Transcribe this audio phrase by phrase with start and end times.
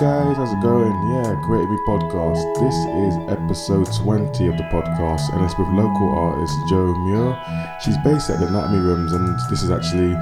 [0.00, 0.92] guys, how's it going?
[1.08, 2.36] Yeah, Create Me Podcast.
[2.60, 7.32] This is episode 20 of the podcast, and it's with local artist Joe Muir.
[7.80, 10.12] She's based at the Anatomy Rooms, and this is actually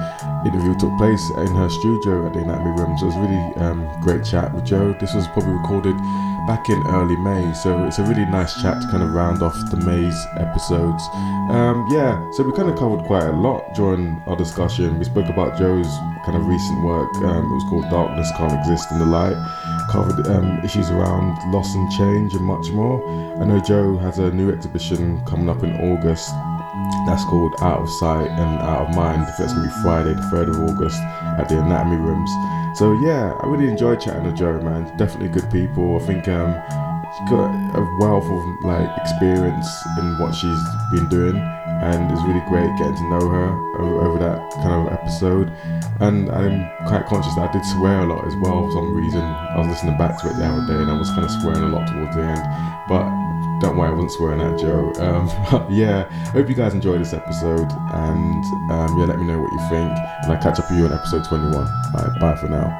[0.47, 3.01] interview took place in her studio at the Anatomy Rooms.
[3.01, 4.95] It was really um, great chat with Joe.
[5.01, 5.97] This was probably recorded
[6.47, 9.55] back in early May, so it's a really nice chat to kind of round off
[9.71, 11.03] the May's episodes.
[11.51, 14.99] Um, yeah, so we kind of covered quite a lot during our discussion.
[14.99, 15.91] We spoke about Joe's
[16.25, 17.13] kind of recent work.
[17.17, 19.35] Um, it was called Darkness Can't Exist in the Light.
[19.95, 22.99] Covered um, issues around loss and change and much more.
[23.41, 26.31] I know Joe has a new exhibition coming up in August.
[27.07, 29.25] That's called Out of Sight and Out of Mind.
[29.39, 30.99] That's going to be Friday, the 3rd of August
[31.39, 32.29] at the Anatomy Rooms.
[32.77, 34.83] So yeah, I really enjoyed chatting with Joe, man.
[34.97, 35.95] Definitely good people.
[35.95, 36.51] I think um,
[37.15, 37.47] she's got
[37.79, 40.59] a wealth of like experience in what she's
[40.91, 41.35] been doing,
[41.83, 43.47] and it's really great getting to know her
[43.79, 45.51] over, over that kind of episode.
[45.99, 49.21] And I'm quite conscious that I did swear a lot as well for some reason.
[49.21, 51.63] I was listening back to it the other day, and I was kind of swearing
[51.63, 52.43] a lot towards the end,
[52.87, 53.03] but
[53.59, 54.91] don't worry, I wasn't swearing at Joe.
[54.99, 55.27] Um,
[55.71, 59.59] yeah, hope you guys enjoyed this episode, and um, yeah, let me know what you
[59.69, 59.91] think,
[60.23, 61.55] and I'll catch up with you on episode 21.
[61.95, 62.75] Alright, bye for now.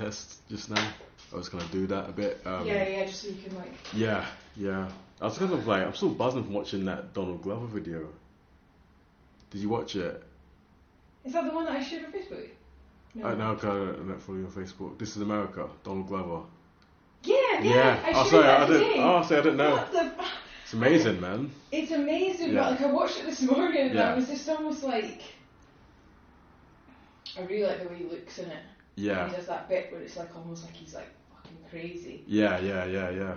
[0.00, 0.92] Test just now.
[1.32, 2.40] I was gonna do that a bit.
[2.44, 3.72] Um, yeah, yeah, just so you can like.
[3.92, 4.26] Yeah,
[4.56, 4.88] yeah.
[5.20, 8.08] I was kind of like, I'm still buzzing from watching that Donald Glover video.
[9.50, 10.22] Did you watch it?
[11.24, 12.48] Is that the one that I shared on Facebook?
[13.16, 14.98] I know, I'm not following on Facebook.
[14.98, 16.46] This is America, Donald Glover.
[17.24, 18.02] Yeah, yeah.
[18.06, 19.00] I oh, sorry, I didn't.
[19.00, 19.72] Oh, sorry, I didn't know.
[19.72, 20.12] What the?
[20.62, 21.50] It's amazing, man.
[21.72, 22.60] It's amazing, Yeah.
[22.62, 24.12] but like I watched it this morning and Yeah.
[24.12, 25.20] I was just almost like.
[27.36, 28.62] I really like the way he looks in it.
[29.00, 32.58] Yeah, He does that bit where it's like almost like he's like fucking crazy, yeah,
[32.58, 33.34] yeah, yeah, yeah.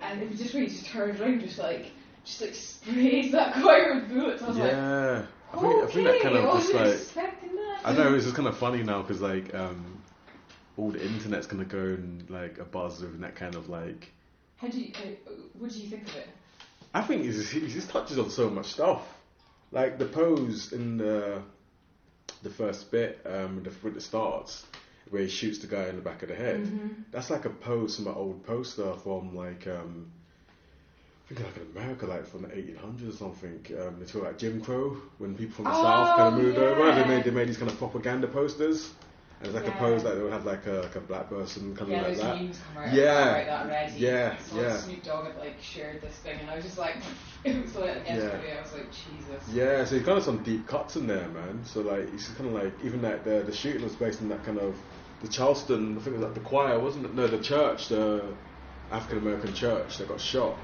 [0.00, 1.90] and it was just when he just turns around, just like
[2.24, 4.42] just like sprays that choir with bullets.
[4.42, 6.86] I was like, Yeah, I think, okay, I think that kind of just like.
[6.94, 7.80] expecting that.
[7.84, 10.02] I know it's just kind of funny now because like um,
[10.76, 14.12] all the internet's gonna go and like a buzz with that kind of like.
[14.56, 14.92] How do you?
[14.96, 16.28] Uh, what do you think of it?
[16.94, 19.02] I think he just, he just touches on so much stuff,
[19.70, 21.42] like the pose in the
[22.42, 24.64] the first bit um, the, when it starts
[25.10, 26.62] where he shoots the guy in the back of the head.
[26.64, 27.04] Mhm.
[27.12, 30.10] That's like a pose from an old poster from like um,
[31.30, 33.64] I think like in America, like from the 1800s or something.
[33.80, 36.58] Um, they talk about Jim Crow when people from the Oh, south kind of moved
[36.58, 36.94] over.
[36.94, 38.92] They made they made these kind of propaganda posters.
[39.38, 39.78] And it's like a Yeah.
[39.78, 42.14] pose like they would have like a, like a black person kind of Yeah, like
[42.14, 42.40] those that.
[42.40, 42.94] memes come out.
[42.94, 43.32] Yeah.
[43.32, 43.92] Right, that already.
[43.98, 44.76] Yeah, So yeah.
[44.78, 46.96] Snoop Dogg had like shared this thing, and I was just like,
[47.44, 48.56] it was like yesterday.
[48.58, 49.48] I was like, Jesus.
[49.52, 51.64] Yeah, so he's got some deep cuts in there, man.
[51.66, 54.42] So like, he's kind of like even like the the shooting was based on that
[54.44, 54.74] kind of
[55.20, 55.92] the Charleston.
[55.96, 57.14] I think it was like the choir, wasn't it?
[57.14, 58.36] No, the church, the
[58.90, 60.58] African American church that got shot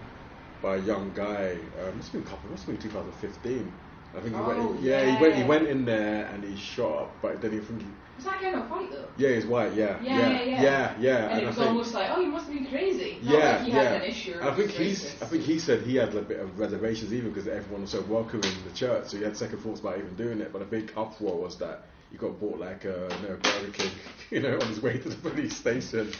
[0.60, 1.58] by a young guy.
[1.78, 2.50] Uh, must have been a couple.
[2.50, 3.72] Must have been 2015.
[4.14, 4.80] I think he Oh, went.
[4.80, 5.34] He, yeah, he went.
[5.36, 7.88] He went in there and he shot up, but then he think he.
[8.16, 9.08] Was that guy not white though?
[9.16, 9.72] Yeah, he's white.
[9.74, 10.62] Yeah, Yeah, yeah, yeah, yeah.
[10.62, 11.28] yeah, yeah.
[11.30, 13.18] And, it was think, almost like, oh, you must be crazy.
[13.22, 13.82] Not Yeah, like he yeah.
[13.82, 14.38] had an issue.
[14.42, 15.02] I think he's.
[15.04, 15.22] racist.
[15.22, 18.02] I think he said he had a bit of reservations even because everyone was so
[18.02, 20.52] welcoming in the church, so he had second thoughts about even doing it.
[20.52, 23.90] But a big uproar was that he got bought like a you know, Burger King,
[24.30, 26.12] you know, on his way to the police station.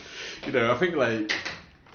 [0.47, 1.31] You know, I think like,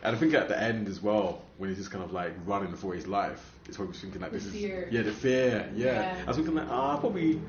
[0.03, 2.75] and I think at the end as well when he's just kind of like running
[2.75, 4.83] for his life, it's what was thinking like The this fear.
[4.83, 6.13] is yeah the fear yeah.
[6.15, 6.21] Yeah.
[6.23, 7.41] I was thinking like ah I probably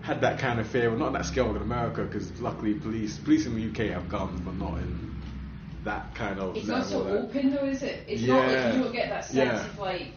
[0.00, 3.18] had that kind of fear, well, not on that scale in America because luckily police
[3.18, 5.14] police in the UK have guns, but not in
[5.84, 8.04] that kind of It's not so that- open though, is it?
[8.08, 9.66] It's not like you don't get that sense Yeah.
[9.66, 10.14] of like.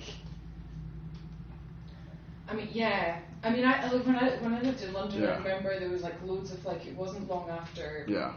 [2.48, 3.20] I mean, yeah.
[3.44, 5.32] I mean, I like, when I when I lived in London, Yeah.
[5.32, 6.86] I remember there was like loads of like.
[6.86, 8.06] It wasn't long after.
[8.08, 8.34] Yeah.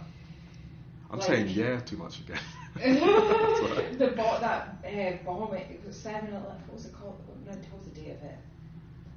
[1.11, 2.41] I'm Like- saying yeah too much again.
[2.77, 5.55] the bought that uh, bomb.
[5.55, 6.33] It was seven.
[6.35, 7.21] What was it called?
[7.47, 8.39] No, what was the date of it?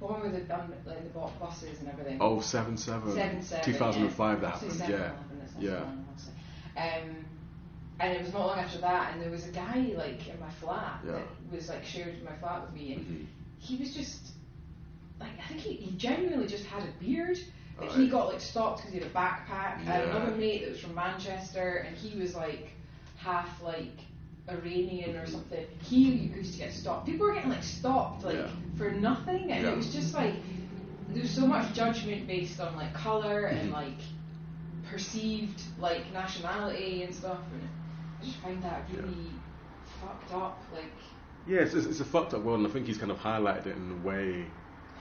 [0.00, 2.18] Bomb with the um, like the bought buses and everything.
[2.20, 3.12] Oh, seven seven.
[3.14, 3.64] Seven seven.
[3.64, 4.50] 2005 that yeah.
[4.52, 4.72] happened.
[4.72, 4.96] Seven, Yeah.
[4.96, 5.70] eleven, that's not Yeah.
[5.70, 6.32] so long, obviously.
[7.10, 7.24] Um,
[7.98, 10.48] and it was not long after that, and there was a guy like in my
[10.60, 11.12] flat Yeah.
[11.12, 11.22] that
[11.54, 13.26] was like shared my flat with me, and Mhm.
[13.58, 14.32] he was just
[15.20, 17.38] like I think he, he genuinely just had a beard.
[17.78, 17.98] Like Right.
[17.98, 19.78] he got like stopped because he had a backpack.
[19.78, 22.70] I had another mate that was from Manchester, and he was like
[23.16, 23.92] half like
[24.48, 25.64] Iranian or something.
[25.82, 27.06] He used to get stopped.
[27.06, 28.48] People were getting like stopped like Yeah.
[28.76, 29.70] for nothing, and Yeah.
[29.70, 30.34] it was just like
[31.08, 33.74] there was so much judgment based on like color and Mhm.
[33.74, 33.98] like
[34.90, 37.68] perceived like nationality and stuff, and
[38.20, 39.00] I just find that Yeah.
[39.02, 39.30] really
[40.00, 40.62] fucked up.
[40.72, 40.92] Like
[41.46, 43.66] Yeah, it's, it's, it's a fucked up world, and I think he's kind of highlighted
[43.66, 44.46] it in a way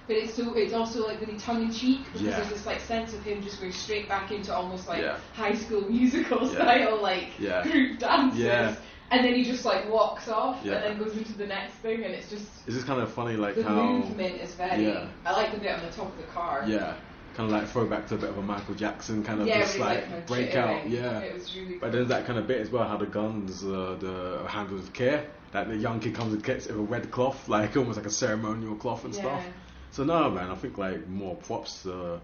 [0.10, 2.32] but it's so it's also like really tongue in cheek because Yeah.
[2.38, 5.18] there's this like sense of him just going straight back into almost like Yeah.
[5.34, 8.76] high school musical style like group dances.
[9.12, 12.14] And then he just like walks off and then goes into the next thing and
[12.14, 14.88] it's just It's just kind of funny, like how the how movement is very.
[15.26, 16.64] I like the bit on the top of the car.
[16.68, 16.96] yeah,
[17.36, 19.60] kind of like throw back to a bit of a Michael Jackson kind of yeah,
[19.62, 20.90] just like, kind of breakout.
[20.90, 24.44] Yeah, really But there's that kind of bit as well, how the guns, uh, the
[24.48, 25.26] handled with care.
[25.52, 28.06] That the young kid comes and gets it with a red cloth, like almost like
[28.06, 29.22] a ceremonial cloth and yeah.
[29.22, 29.44] stuff.
[29.92, 32.20] So no, man, I think like more props to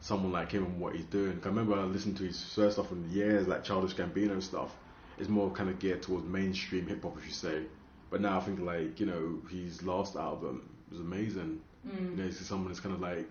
[0.00, 1.36] someone like him and what he's doing.
[1.36, 4.74] 'Cause I remember I listened to his first stuff in years, like Childish Gambino stuff.
[5.18, 7.64] It's more kind of geared towards mainstream hip hop, if you say.
[8.10, 11.60] But now I think like you know his last album was amazing.
[11.86, 12.10] Mm.
[12.10, 13.28] You know, he's someone that's kind of like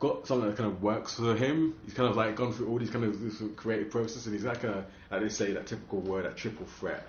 [0.00, 1.74] got something that kind of works for him.
[1.84, 4.44] He's kind of like gone through all these kind of this creative process, and he's
[4.44, 7.06] like a like they say that typical word, that triple threat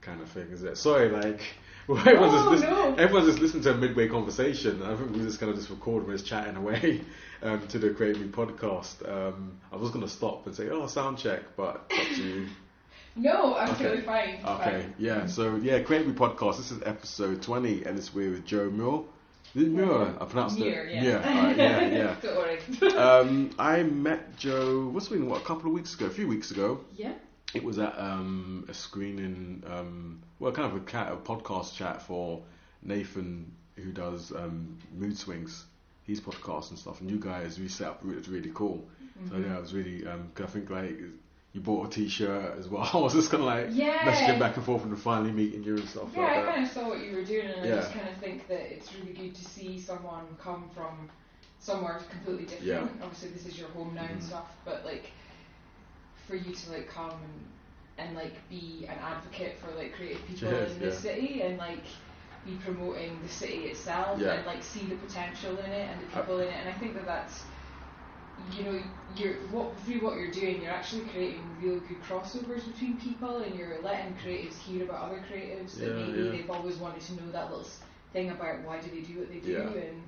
[0.00, 0.48] kind of thing.
[0.50, 0.76] Is it?
[0.78, 1.40] Sorry, like
[2.06, 2.94] everyone's just Oh, listen- no.
[2.96, 4.82] everyone's just listening to a midway conversation.
[4.82, 7.00] I think we just kind of just record when it's chatting away
[7.42, 9.08] um, to the Create Me podcast.
[9.08, 12.46] Um, I was gonna stop and say, oh, sound check, but up to you.
[13.16, 13.82] No, I'm Okay.
[13.84, 14.38] totally fine.
[14.44, 14.94] Okay, fine.
[14.96, 15.26] yeah.
[15.26, 16.58] So yeah, Create Me podcast.
[16.58, 19.02] This is episode twenty, and it's with Joe Muir.
[19.54, 20.14] Muir?
[20.20, 20.94] I pronounced Near, it.
[20.94, 21.02] yeah.
[21.02, 22.16] Yeah, alright, yeah,
[22.82, 22.96] yeah.
[22.96, 24.88] Um, I met Joe.
[24.88, 25.28] What's it been?
[25.28, 26.80] What a couple of weeks ago, a few weeks ago.
[26.96, 27.14] yeah.
[27.54, 32.02] It was at um, a screening, um, well, kind of a, cat, a podcast chat
[32.02, 32.42] for
[32.82, 35.64] Nathan, who does um, Mood Swings,
[36.04, 37.00] his podcast and stuff.
[37.00, 38.86] And you guys, we set up, it was really cool.
[39.28, 39.44] So Mm-hmm.
[39.50, 40.06] yeah, it was really.
[40.06, 40.96] Um, 'cause I think like
[41.52, 42.88] you bought a T-shirt as well.
[42.94, 43.98] I was just kind of like Yeah.
[44.04, 46.54] messaging back and forth and finally meeting you and stuff Yeah, like I that.
[46.54, 47.72] kind of saw what you were doing, and Yeah.
[47.72, 51.10] I just kind of think that it's really good to see someone come from
[51.58, 52.64] somewhere completely different.
[52.64, 53.02] Yeah.
[53.04, 54.22] Obviously, this is your home now and Mhm.
[54.22, 55.10] stuff, but like
[56.28, 60.50] for you to like come and and like be an advocate for like creative people
[60.50, 60.92] Cheers, in the yeah.
[60.92, 61.82] city and like
[62.46, 64.34] be promoting the city itself Yeah.
[64.34, 66.94] and like see the potential in it and the people in it, and I think
[66.94, 67.42] that that's
[68.56, 68.80] you know,
[69.16, 73.52] you're what through what you're doing, you're actually creating real good crossovers between people, and
[73.56, 76.30] you're letting creatives hear about other creatives that maybe yeah.
[76.30, 77.66] they've always wanted to know that little
[78.12, 79.82] thing about why do they do what they do, Yeah.
[79.82, 80.02] and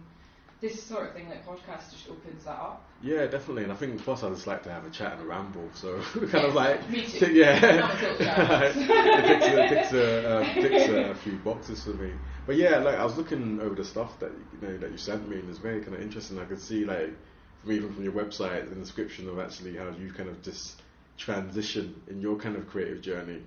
[0.60, 2.84] this sort of thing like podcast just opens that up.
[3.02, 3.62] Yeah, definitely.
[3.62, 5.68] And I think plus I just like to have a chat and a ramble.
[5.74, 7.32] So kind of like Me too.
[7.32, 8.76] yeah, I'm a total chat.
[8.76, 12.12] it ticks, a, ticks, a, um, ticks a few boxes for me.
[12.46, 15.28] But yeah, like I was looking over the stuff that you know that you sent
[15.28, 16.38] me, and it's very kind of interesting.
[16.38, 17.14] I could see like
[17.62, 20.82] from even from your website the description of actually how you kind of just
[21.16, 23.42] transition in your kind of creative journey.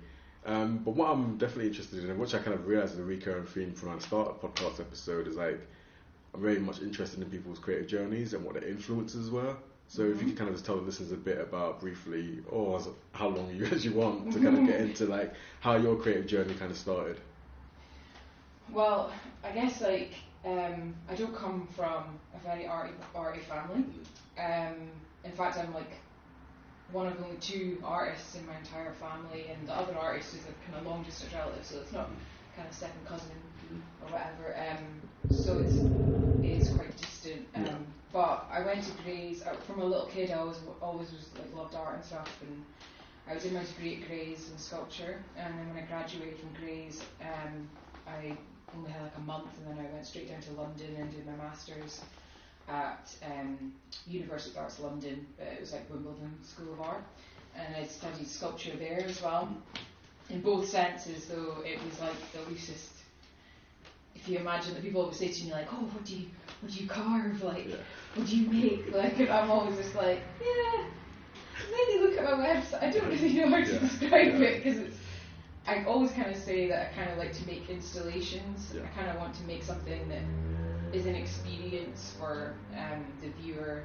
[0.46, 3.04] Um, but what I'm definitely interested in, and which I kind of realized is a
[3.04, 5.60] recurring theme from the start of podcast episode, is like
[6.34, 9.56] I'm very much interested in people's creative journeys and what their influences were.
[9.88, 12.78] So if you could kind of just tell the listeners a bit about briefly, or
[12.78, 15.96] as- how long you as you want to kind of get into like how your
[15.96, 17.18] creative journey kind of started.
[18.72, 19.12] Well,
[19.44, 20.12] I guess like
[20.44, 23.84] um, I don't come from a very arty, arty family.
[24.38, 24.74] Um,
[25.24, 25.90] in fact, I'm like
[26.92, 30.70] one of only two artists in my entire family, and the other artist is a
[30.70, 32.10] kind of long distance relative, so it's not
[32.56, 33.30] kind of second cousin
[34.02, 34.54] or whatever.
[34.56, 35.76] Um, so it's
[36.42, 37.46] it's quite distant.
[37.54, 37.76] Um, Yeah.
[38.12, 40.30] But I went to Grays uh, from a little kid.
[40.30, 42.64] I always always was like loved art and stuff, and
[43.28, 45.22] I did my degree at Grays in sculpture.
[45.36, 47.68] And then when I graduated from Grays, um,
[48.06, 48.36] I
[48.76, 51.26] only had like a month, and then I went straight down to London and did
[51.26, 52.02] my masters
[52.68, 53.72] at um,
[54.06, 55.26] University of Arts London.
[55.36, 57.02] But it was like Wimbledon School of Art,
[57.56, 59.48] and I studied sculpture there as well.
[60.30, 62.90] In both senses, though, it was like the loosest.
[64.24, 66.28] If you imagine that people always say to me like, "Oh, what do you,
[66.62, 67.42] what do you carve?
[67.42, 67.76] Like, Yeah.
[68.14, 70.84] what do you make?" Like, I'm always just like, "Yeah."
[71.70, 72.82] Maybe look at my website.
[72.82, 73.78] I don't really know how to Yeah.
[73.80, 74.96] describe it because it's.
[75.66, 78.72] I always kind of say that I kind of like to make installations.
[78.82, 80.22] I kind of want to make something that
[80.96, 83.82] is an experience for um, the viewer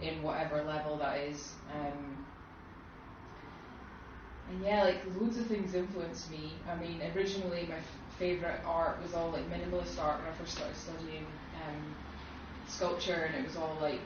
[0.00, 1.54] in whatever level that is.
[1.74, 2.24] Um,
[4.50, 6.52] and yeah, like loads of things influenced me.
[6.70, 10.56] I mean, originally my f- favorite art was all like minimalist art when I first
[10.56, 11.94] started studying um,
[12.66, 14.00] sculpture, and it was all like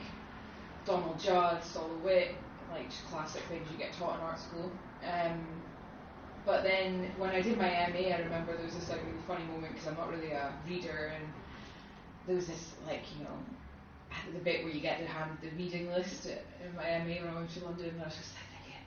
[0.85, 2.35] Donald Judd, Sol LeWitt,
[2.71, 4.71] like just classic things you get taught in art school.
[5.03, 5.41] Um,
[6.45, 9.45] but then when I did my MA, I remember there was this like really funny
[9.45, 11.25] moment because I'm not really a reader, and
[12.27, 13.37] there was this like you know
[14.33, 17.35] the bit where you get to hand the reading list in my MA when I
[17.35, 18.81] went to London, and I was just like thinking,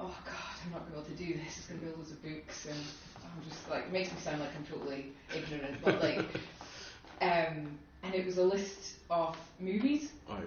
[0.00, 1.58] oh god, I'm not going to be able to do this.
[1.58, 2.80] It's going to be loads of books, and
[3.34, 6.18] I'm just like it makes me sound like I'm totally ignorant, but like,
[7.22, 10.12] um, and it was a list of movies.
[10.28, 10.38] Oh,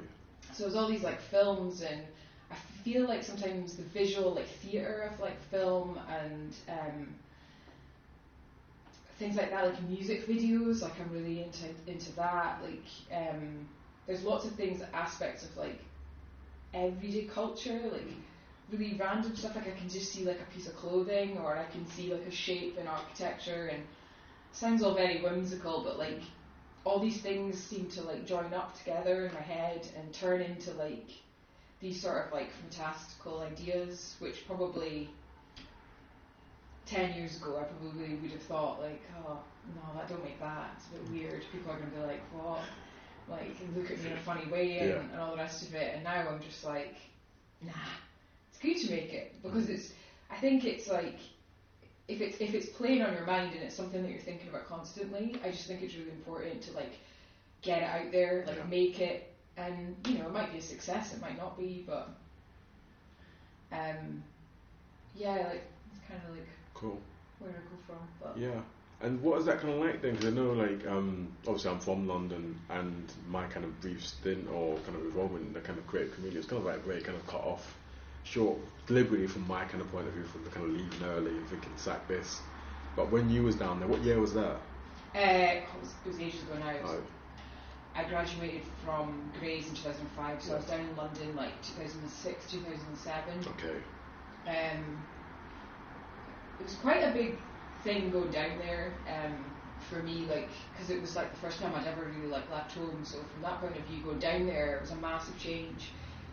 [0.53, 2.01] So it was all these like films, and
[2.51, 7.07] I feel like sometimes the visual like theater of like film and um,
[9.17, 10.81] things like that, like music videos.
[10.81, 12.61] Like I'm really into into that.
[12.63, 13.67] Like um,
[14.07, 15.79] there's lots of things, aspects of like
[16.73, 18.07] everyday culture, like
[18.71, 19.55] really random stuff.
[19.55, 22.25] Like I can just see like a piece of clothing, or I can see like
[22.27, 23.83] a shape in architecture, and
[24.51, 26.21] sounds all very whimsical, but like
[26.85, 30.71] all these things seem to like join up together in my head and turn into
[30.73, 31.07] like
[31.81, 35.09] these sort of like fantastical ideas, which probably
[36.85, 39.39] ten years ago I probably would have thought like, oh
[39.75, 40.71] no, that don't make that.
[40.77, 41.43] It's a bit weird.
[41.51, 42.61] People are gonna be like, what?
[43.29, 45.01] Like look at me in a funny way and, Yeah.
[45.11, 45.93] and all the rest of it.
[45.95, 46.95] And now I'm just like,
[47.61, 47.71] nah,
[48.61, 49.93] good to make it because it's.
[50.31, 51.17] I think it's like
[52.07, 54.67] if it's if it's playing on your mind and it's something that you're thinking about
[54.67, 56.99] constantly, I just think it's really important to like
[57.61, 58.63] get it out there, like Yeah.
[58.65, 62.09] make it, and you know it might be a success, it might not be, but
[63.71, 64.23] um,
[65.15, 66.99] yeah, like it's kind of like Cool.
[67.39, 68.61] where I go from, but Yeah.
[69.01, 70.15] And what is that kind of like then?
[70.15, 74.49] Because I know, like, um, obviously I'm from London, and my kind of brief stint
[74.49, 77.01] or kind of involvement in the kind of creative community was kind of like very
[77.01, 77.75] kind of cut off
[78.23, 78.57] short,
[78.87, 81.47] deliberately from my kind of point of view, from the kind of leaving early and
[81.49, 82.41] thinking sack this.
[82.95, 84.57] But when you was down there, what year was that?
[85.15, 86.75] uh, it, was, it was ages ago now.
[86.85, 87.01] Oh,
[87.95, 93.33] I graduated from Grays in 2005, so I was down in London like 2006, 2007.
[93.47, 93.77] okay.
[94.47, 95.03] um,
[96.59, 97.37] it was quite a big
[97.83, 99.43] thing going down there um,
[99.89, 102.73] for me, like because it was like the first time I'd ever really like left
[102.73, 102.99] home.
[103.03, 105.91] So from that point of view, going down there it was a massive change.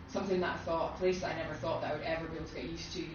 [0.09, 2.37] Something that I thought, a place that I never thought that I would ever be
[2.37, 3.05] able to get used to.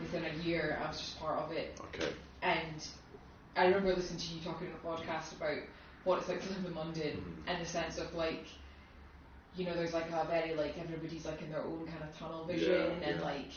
[0.00, 2.12] Within a year, I was just part of it, Okay.
[2.42, 2.84] and
[3.56, 5.58] I remember listening to you talking on a podcast about
[6.02, 7.48] what it's like to live in London Mhm.
[7.48, 8.44] and the sense of like,
[9.54, 12.44] you know, there's like a very like everybody's like in their own kind of tunnel
[12.44, 13.24] vision Yeah, and yeah.
[13.24, 13.52] like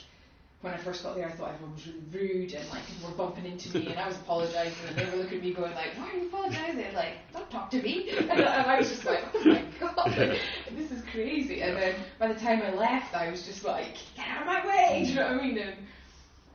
[0.62, 3.16] when I first got there I thought everyone was really rude and like people were
[3.16, 5.96] bumping into me and I was apologising and they were looking at me going like,
[5.98, 6.94] Why are you apologising?
[6.94, 10.38] Like, don't talk to me and, I- was just like, Oh my god,
[10.72, 14.28] this is crazy and then by the time I left I was just like, Get
[14.28, 15.58] out of my way do you know what I mean?
[15.60, 15.74] And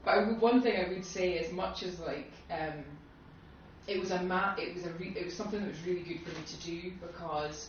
[0.05, 2.85] but I would, one thing I would say, as much as like, um,
[3.87, 6.21] it was a ma- it was a re- it was something that was really good
[6.21, 7.69] for me to do because,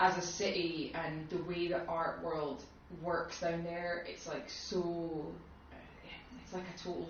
[0.00, 2.64] as a city and the way the art world
[3.02, 5.32] works down there, it's like so,
[6.42, 7.08] it's like a total,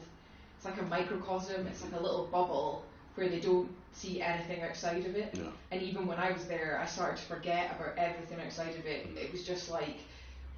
[0.56, 1.66] it's like a microcosm.
[1.66, 5.34] It's like a little bubble where they don't see anything outside of it.
[5.70, 9.06] And even when I was there, I started to forget about everything outside of it.
[9.16, 9.98] It was just like,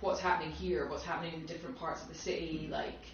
[0.00, 0.86] what's happening here?
[0.88, 2.68] What's happening in different parts of the city?
[2.70, 3.04] Like,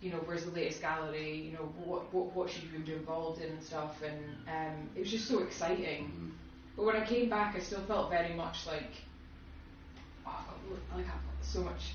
[0.00, 1.34] you know, where's the latest gallery?
[1.34, 4.00] You know, what what what should you be involved in and stuff?
[4.02, 6.04] And um, it was just so exciting.
[6.06, 6.30] Mhm.
[6.76, 8.92] But when I came back, I still felt very much like,
[10.26, 11.92] oh, I've got, like I've got so much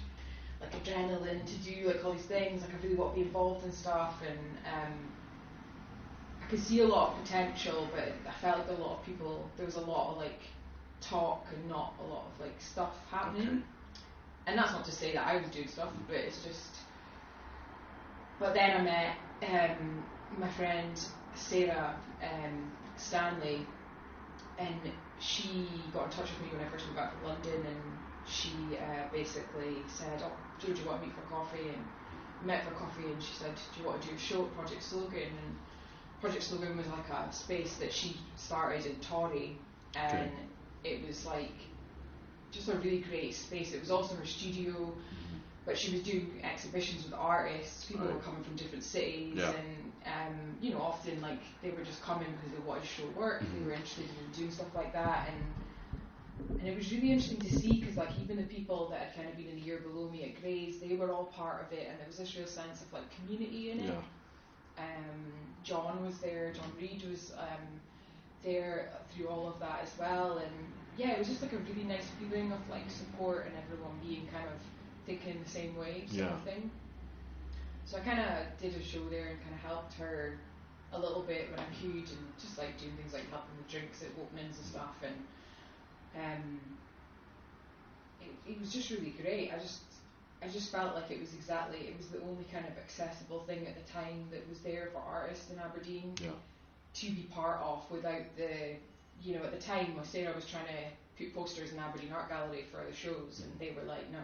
[0.60, 2.62] like adrenaline to do like all these things.
[2.62, 4.94] Like I really want to be involved in stuff, and um,
[6.42, 9.50] I could see a lot of potential, but I felt like a lot of people.
[9.58, 10.42] There was a lot of like
[11.02, 13.48] talk and not a lot of like stuff happening.
[13.48, 13.58] Okay.
[14.46, 16.76] And that's not to say that I was doing stuff, but it's just.
[18.40, 19.16] But then I met
[19.80, 20.04] um,
[20.38, 21.00] my friend
[21.36, 23.66] Sarah um, Stanley,
[24.58, 28.03] and she got in touch with me when I first moved back from London, and
[28.26, 31.88] she uh, basically said, "Oh, Joe, do you want to meet for coffee?" And
[32.42, 34.84] met for coffee, and she said, "Do you want to do a show at Project
[34.84, 35.58] Slogan?" And
[36.22, 39.58] Project Slogan was like a space that she started in Torry,
[39.96, 40.32] and
[40.84, 41.54] it was like
[42.52, 43.74] just a really great space.
[43.74, 44.94] It was also her studio,
[45.66, 47.86] but she was doing exhibitions with artists.
[47.86, 49.52] People were coming from different cities, Yeah.
[49.52, 53.08] and um, you know, often like they were just coming because they wanted to show
[53.16, 53.42] work.
[53.42, 53.66] They Mhm.
[53.66, 55.54] were interested in doing stuff like that, and
[56.60, 59.30] and it was really interesting to see because like even the people that had kind
[59.30, 61.88] of been in the year below me at Grays, they were all part of it,
[61.90, 63.86] and there was this real sense of like community in it.
[63.86, 64.02] Yeah.
[64.78, 67.80] Um, John was there, John Reed was um,
[68.44, 70.52] there through all of that as well, and
[70.98, 74.28] yeah, it was just like a really nice feeling of like support and everyone being
[74.28, 74.60] kind of
[75.06, 76.34] thinking the same way, sort Yeah.
[76.34, 76.72] of thing.
[77.86, 78.28] So I kind of
[78.62, 80.38] did a show there and kind of helped her
[80.94, 84.02] a little bit when I'm huge and just like doing things like helping with drinks
[84.02, 85.16] at openings and stuff, and
[86.16, 86.60] um,
[88.22, 89.52] it, it was just really great.
[89.54, 89.82] I just
[90.44, 93.66] I just felt like it was exactly it was the only kind of accessible thing
[93.68, 96.32] at the time that was there for artists in Aberdeen Yeah.
[96.96, 98.76] to be part of without the
[99.24, 102.66] you know at the time Sarah was trying to put posters in Aberdeen Art Gallery
[102.72, 104.20] for the shows and they were like no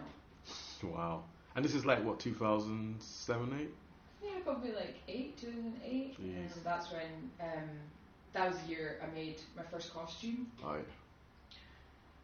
[0.88, 1.24] Wow.
[1.56, 3.70] And this is like what 2007, eight.
[4.22, 7.68] yeah probably like eight 2008 and that's when um,
[8.34, 10.84] that was the year I made my first costume Right.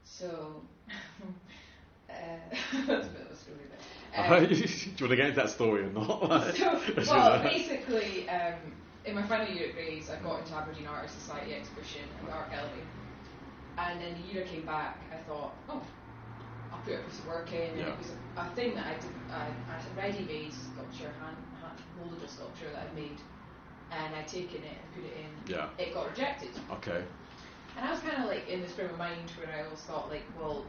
[0.06, 0.62] So
[2.10, 2.12] uh,
[2.86, 3.78] that's a bit of a story there.
[4.16, 6.56] Um, do you want to get into that story or not?
[6.56, 8.54] so, well, basically, um,
[9.04, 12.32] in my final year at Grays, I got into Aberdeen Art Society exhibition and the
[12.32, 12.80] art gallery.
[13.76, 15.82] And then the year I came back, I thought, oh,
[16.72, 17.72] I'll put a piece of work in.
[17.72, 17.92] And Yeah.
[17.92, 21.78] it was a, a thing that I did, I, I had ready-made sculpture, hand, hand
[22.00, 23.20] moldable sculpture that I'd made.
[23.92, 25.54] And I'd taken it and put it in.
[25.54, 25.68] Yeah.
[25.78, 26.50] It got rejected.
[26.72, 27.04] Okay.
[27.76, 30.08] And I was kind of like in this frame of mind where I always thought,
[30.10, 30.64] like, well,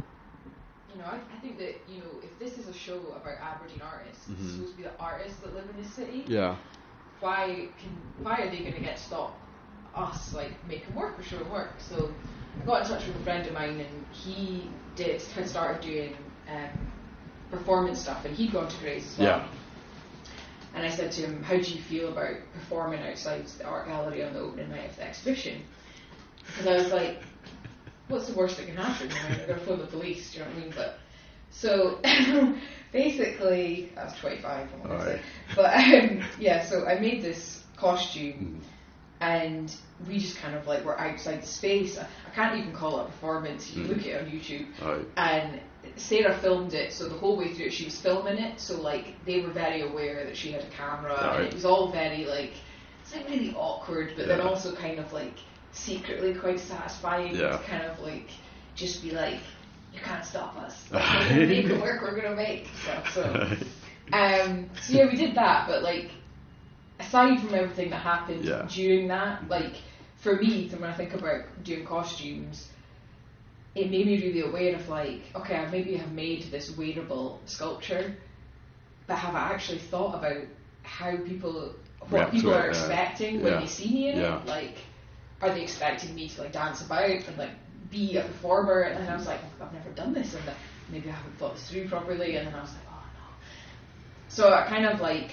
[0.94, 3.82] you know, I, I think that, you know, if this is a show about Aberdeen
[3.82, 4.52] artists, it's Mhm.
[4.56, 6.56] supposed to be the artists that live in this city Yeah.
[7.20, 7.90] why can
[8.22, 9.40] why are they going to get to stop
[9.96, 11.72] us like making work or showing work?
[11.80, 12.14] So
[12.62, 16.16] I got in touch with a friend of mine and he did had started doing
[16.48, 16.70] um,
[17.50, 19.28] performance stuff and he'd gone to Grays as well.
[19.28, 19.48] Yeah.
[20.76, 24.24] And I said to him, "How do you feel about performing outside the art gallery
[24.24, 25.64] on the opening night of the exhibition?"
[26.48, 27.18] Because I was like,
[28.08, 29.10] "What's the worst that can happen?
[29.10, 30.74] They're going to phone the police." Do you know what I mean?
[30.76, 31.00] But
[31.52, 32.00] so
[32.92, 34.70] basically, I was 25.
[34.74, 35.22] I'm gonna say.
[35.56, 38.64] But um, yeah, so I made this costume, Mm.
[39.22, 39.76] and
[40.08, 41.98] we just kind of like were outside the space.
[41.98, 43.72] I, I can't even call it a performance.
[43.72, 43.90] You Mm.
[43.90, 45.06] look at it on YouTube, Alright.
[45.18, 45.60] and
[45.96, 46.92] Sarah filmed it.
[46.94, 48.60] So the whole way through it, she was filming it.
[48.60, 51.92] So like they were very aware that she had a camera, and it was all
[51.92, 52.54] very like
[53.02, 55.36] it's like really awkward, but then also kind of like
[55.72, 57.58] secretly quite satisfying Yeah.
[57.58, 58.30] to kind of like
[58.76, 59.40] just be like.
[59.94, 60.92] You can't stop us.
[60.92, 62.68] Like, we're make the work we're gonna make.
[62.86, 63.24] So, so
[64.14, 66.12] um, so yeah, we did that, but like
[67.00, 68.68] aside from everything that happened Yeah.
[68.70, 69.76] during that, like
[70.18, 72.68] for me, when I think about doing costumes,
[73.76, 78.16] it made me really aware of like, okay, I maybe have made this wearable sculpture,
[79.08, 80.44] but have I actually thought about
[80.84, 81.74] how people,
[82.10, 82.70] what people it, are yeah.
[82.70, 83.60] expecting when Yeah.
[83.62, 84.46] they see me in it?
[84.46, 84.76] Like,
[85.42, 87.52] are they expecting me to like dance about and like
[87.92, 88.82] be a performer?
[88.82, 90.56] And then I was like, I've never done this, and like,
[90.90, 92.36] maybe I haven't thought this through properly.
[92.38, 93.36] And then I was like, oh no.
[94.30, 95.32] So I kind of like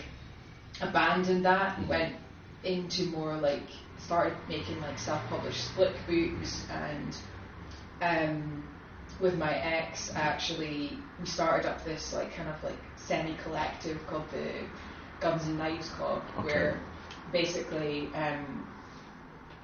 [0.80, 2.16] abandoned that, and went
[2.64, 7.16] into more like started making like self-published split books and
[8.02, 8.62] um,
[9.20, 14.50] with my ex actually we started up this like kind of like semi-collective called the
[15.20, 16.46] Guns and Knives Club Okay.
[16.46, 16.81] where
[17.33, 18.66] basically um,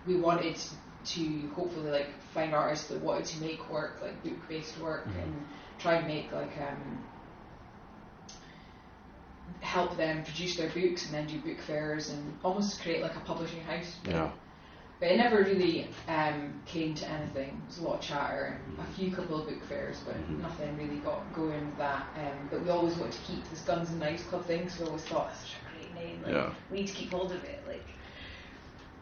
[0.06, 0.56] we wanted
[1.04, 5.22] to hopefully like find artists that wanted to make work like book-based work Mhm.
[5.22, 5.46] and
[5.78, 7.04] try and make like um,
[9.60, 13.20] help them produce their books and then do book fairs and almost create like a
[13.20, 13.96] publishing house.
[14.06, 14.30] Yeah.
[15.00, 17.48] But it never really um, came to anything.
[17.56, 20.40] There was a lot of chatter, and a few couple of book fairs, but Mhm.
[20.42, 22.06] nothing really got going with that.
[22.16, 24.88] Um, but we always wanted to keep this Guns and Knives Club thing, so we
[24.88, 26.22] always thought that's such a great name.
[26.22, 26.50] Like, Yeah.
[26.70, 27.62] We need to keep hold of it.
[27.66, 27.86] Like,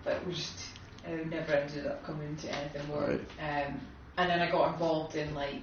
[0.04, 0.60] but we just
[1.08, 3.00] uh, never ended up coming to anything more.
[3.02, 3.20] Right.
[3.66, 3.80] Um,
[4.16, 5.62] and then I got involved in like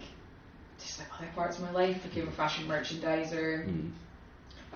[0.79, 2.01] just like other parts of my life.
[2.03, 3.67] Became a fashion merchandiser.
[3.67, 3.91] Mm.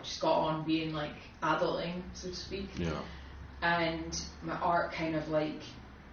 [0.04, 3.02] Just got on being like adulting, so to speak Yeah.
[3.62, 5.62] and my art kind of like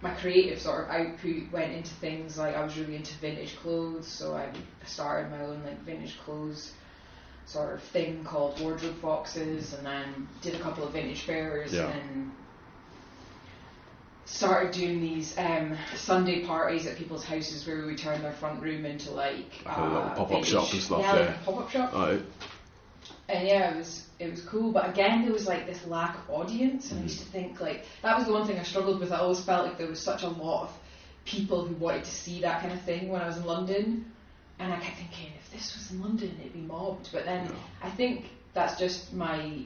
[0.01, 4.05] my creative sort of output went into things like I was really into vintage clothes,
[4.07, 4.51] so I
[4.85, 6.71] started my own like vintage clothes
[7.45, 11.87] sort of thing called Wardrobe Foxes, and then did a couple of vintage fairs, Yeah.
[11.89, 12.31] and
[14.27, 18.61] started doing these um, Sunday parties at people's houses where we would turn their front
[18.61, 21.25] room into like a little pop-up shop and stuff, Yeah, yeah.
[21.27, 22.21] like pop-up shop Alright.
[23.29, 24.71] and yeah, it was it was cool.
[24.71, 27.05] But again, there was like this lack of audience, and I Mm.
[27.05, 29.11] used to think like that was the one thing I struggled with.
[29.11, 30.73] I always felt like there was such a lot of
[31.25, 34.11] people who wanted to see that kind of thing when I was in London,
[34.59, 37.09] and I kept thinking if this was in London, it'd be mobbed.
[37.13, 37.51] But then Yeah.
[37.87, 39.61] I think that's just my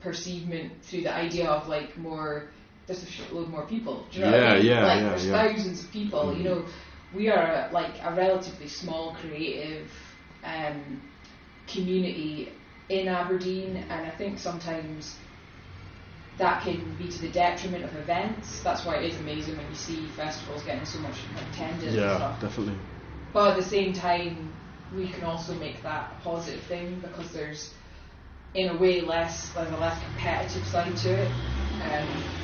[0.00, 2.48] perceivement through the idea of like more.
[2.88, 4.08] There's a shitload more people.
[4.10, 4.66] Do you know what Yeah, I mean?
[4.66, 5.48] yeah, like yeah, there's yeah.
[5.48, 6.24] thousands of people.
[6.24, 6.38] Mhm.
[6.38, 6.66] You know,
[7.12, 9.92] we are a, like a relatively small creative
[10.42, 11.02] um,
[11.66, 12.52] community
[12.88, 15.18] in Aberdeen, and I think sometimes
[16.38, 18.62] that can be to the detriment of events.
[18.62, 22.16] That's why it is amazing when you see festivals getting so much attendance and Yeah,
[22.16, 22.40] stuff.
[22.40, 22.74] definitely.
[23.32, 24.54] But at the same time,
[24.90, 27.74] we can also make that a positive thing because there's,
[28.54, 31.32] in a way, less there's a less competitive side to it,
[31.82, 32.37] um,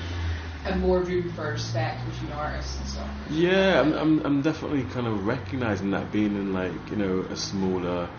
[0.64, 3.11] and more room for respect between artists and stuff.
[3.27, 7.37] Yeah, I'm, I'm, I'm definitely kind of recognizing that being in like you know a
[7.37, 8.11] smaller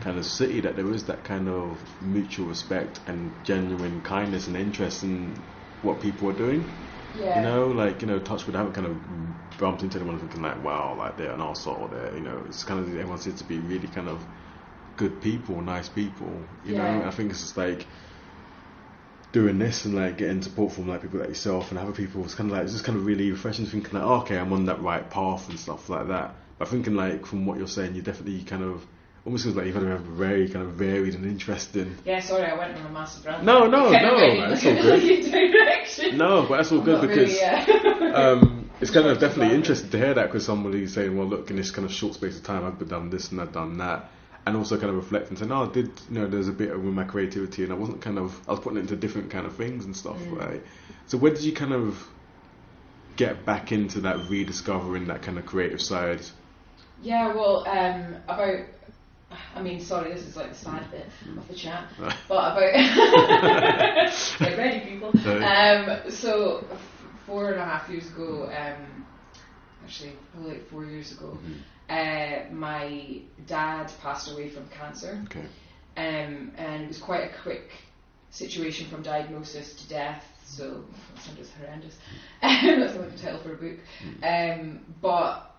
[0.00, 4.56] kind of city that there is that kind of mutual respect and genuine kindness and
[4.56, 5.42] interest in
[5.82, 6.70] what people are doing.
[7.14, 7.34] Yeah.
[7.36, 10.62] You know, like you know, Touchwood, I haven't kind of bumped into anyone thinking like,
[10.62, 13.44] wow, like they're an arsehole or they're, you know, it's kind of everyone seems to
[13.44, 14.24] be really kind of
[14.96, 16.46] good people, nice people.
[16.62, 16.98] You Yeah.
[17.00, 17.86] know, I think it's just like
[19.32, 22.24] doing this and like getting support from like people like yourself and other people.
[22.24, 24.52] It's kind of like it's just kind of really refreshing, thinking like, oh, okay, I'm
[24.52, 26.34] on that right path and stuff like that.
[26.58, 28.84] But thinking like from what you're saying, you definitely kind of
[29.24, 31.96] almost feels like you've had a very kind of varied and interesting.
[32.04, 33.44] Yeah, sorry, I went on a massive rant.
[33.44, 36.14] No, no, no, going that's all good.
[36.14, 38.12] No, but that's all I'm good because really, yeah.
[38.14, 41.56] um, it's kind of definitely interesting to hear that because somebody's saying, well, look, in
[41.56, 44.10] this kind of short space of time, I've done this and I've done that.
[44.48, 46.70] And also kind of reflect and say, no, I did, you know, there's a bit
[46.70, 49.30] of with my creativity and I wasn't kind of, I was putting it into different
[49.30, 50.38] kind of things and stuff, Mm.
[50.38, 50.62] right?
[51.06, 52.02] So where did you kind of
[53.16, 56.20] get back into that rediscovering that kind of creative side?
[57.02, 58.64] Yeah, well, um, about.
[59.54, 61.06] I mean, sorry, this is like the sad bit
[61.36, 62.72] of the chat, but about.
[64.38, 65.08] get ready, people.
[65.08, 66.80] Um, so, f-
[67.26, 69.06] four and a half years ago, um,
[69.84, 71.36] actually, probably like four years ago,
[71.88, 75.46] uh, my dad passed away from cancer, Okay.
[75.96, 77.70] um, and it was quite a quick
[78.30, 80.24] situation from diagnosis to death.
[80.44, 81.96] So that sounds horrendous.
[82.42, 83.78] That's like a title for a book.
[84.22, 85.54] Um, but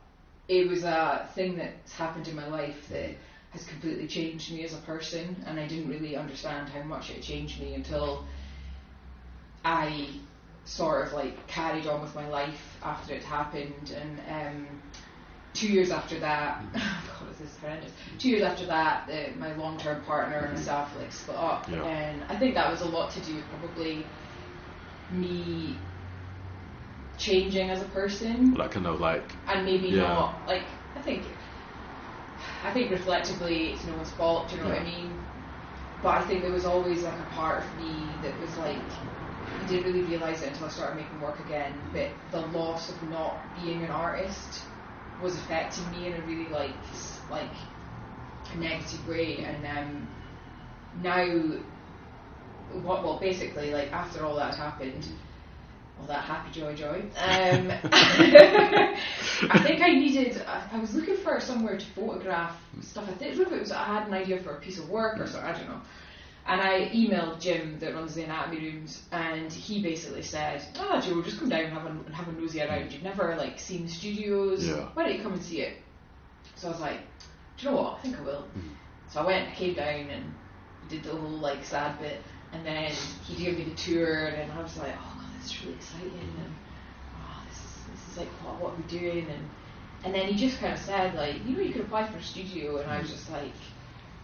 [0.47, 3.15] it was a thing that's happened in my life that
[3.51, 7.21] has completely changed me as a person, and I didn't really understand how much it
[7.23, 8.25] changed me until
[9.65, 10.07] I
[10.65, 14.81] sort of like carried on with my life after it happened, and um,
[15.53, 16.83] two years after that, God,
[17.31, 17.91] this is horrendous?
[18.19, 21.83] Two years after that, the, my long-term partner and myself like split up, Yeah.
[21.83, 24.05] and I think that was a lot to do with probably
[25.09, 25.79] me
[27.17, 30.07] changing as a person Like kind of like, and maybe Yeah.
[30.07, 30.63] not like
[30.95, 31.25] I think
[32.63, 35.25] I think reflectively it's no one's fault, do you know what I mean?
[36.01, 38.91] But I think there was always like a part of me that was like
[39.62, 43.03] I didn't really realise it until I started making work again, but the loss of
[43.03, 44.68] not being an artist
[45.19, 46.75] was affecting me in a really like
[47.29, 47.51] like
[48.55, 49.39] negative way.
[49.39, 50.08] And um
[50.93, 51.25] now
[52.71, 55.08] what well basically like after all that happened
[55.99, 57.71] all that happy joy joy um
[59.51, 63.05] I think I needed I, I was looking for somewhere to photograph stuff.
[63.10, 65.49] I think it was I had an idea for a piece of work or something
[65.49, 65.82] I don't know
[66.47, 71.21] and I emailed Jim that runs the anatomy rooms and he basically said ah Joe
[71.21, 72.91] just come down and have a, have a nosy around.
[72.91, 74.67] You've never like seen the studios.
[74.67, 74.89] Yeah.
[74.93, 75.78] why don't you come and see it?
[76.56, 76.99] So I was like
[77.58, 77.97] do you know what?
[77.97, 78.41] I think I will.
[78.41, 78.69] Hmm.
[79.10, 80.34] So I went I came down and
[80.89, 82.21] did the whole like sad bit
[82.52, 82.91] and then
[83.25, 86.34] he gave me the tour and I was like oh god this is really exciting
[86.43, 86.56] and
[87.17, 89.49] oh this is, this is like what, what are we doing and
[90.04, 92.23] and then he just kind of said like you know you could apply for a
[92.23, 93.13] studio and I was hmm.
[93.13, 93.54] just like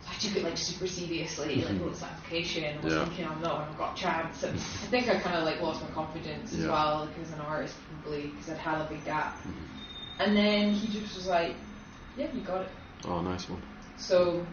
[0.08, 3.06] I took it like super seriously like wrote this application was Yeah.
[3.06, 4.44] thinking oh no I've got a chance.
[4.44, 7.42] And I think I kind of like lost my confidence as well like, as an
[7.42, 9.38] artist probably because I'd had a big gap.
[10.20, 11.56] And then he just was like
[12.18, 12.70] yeah you got it.
[13.06, 13.62] Oh, nice one.
[13.98, 14.46] so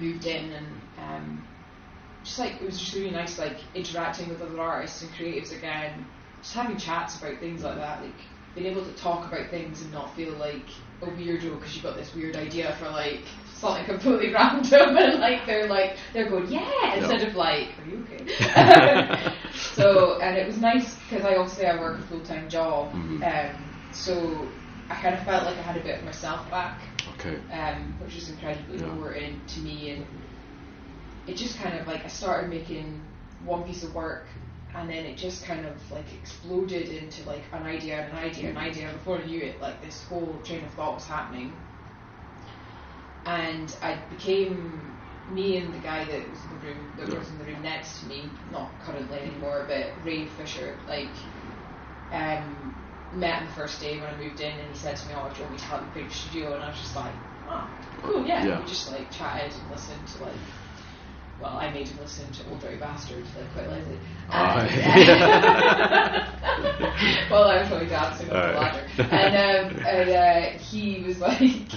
[0.00, 0.66] moved in and
[0.98, 1.46] um,
[2.24, 6.04] just like it was just really nice like interacting with other artists and creatives again
[6.40, 8.14] just having chats about things like that like
[8.54, 10.64] being able to talk about things and not feel like
[11.02, 13.22] a weirdo because you've got this weird idea for like
[13.62, 17.98] something completely random and like they're like they're going yeah instead of like are you
[18.04, 19.32] okay
[19.74, 23.22] so and it was nice because I obviously I work a full-time job Mhm.
[23.22, 23.56] um,
[23.92, 24.48] so
[24.90, 26.80] I kind of felt like I had a bit of myself back
[27.14, 27.36] Okay.
[27.52, 28.90] um, which is incredibly Yeah.
[28.92, 29.90] rewarding to me.
[29.92, 30.06] And
[31.26, 33.00] it just kind of like I started making
[33.44, 34.26] one piece of work,
[34.74, 38.48] and then it just kind of like exploded into like an idea and an idea
[38.48, 38.92] and an idea.
[38.92, 41.52] Before I knew it, like this whole train of thought was happening,
[43.26, 47.18] and I became me and the guy that was in the room that Yeah.
[47.18, 51.14] was in the room next to me, not currently anymore, but Ray Fisher, like.
[52.10, 52.74] Um,
[53.10, 55.28] met him the first day when I moved in, and he said to me, "Oh,
[55.30, 57.12] do you want me to help you create your studio?" And I was just like,
[57.46, 57.70] "Oh,
[58.02, 58.60] cool, yeah." Yeah.
[58.60, 60.34] We just like chatted and listened to like,
[61.38, 63.98] well, I made him listen to Ol' Dirty Bastard, like quite lightly.
[64.30, 64.70] Oh, And,
[67.30, 71.72] well, I was probably dancing on the ladder, and um, and uh, he was like.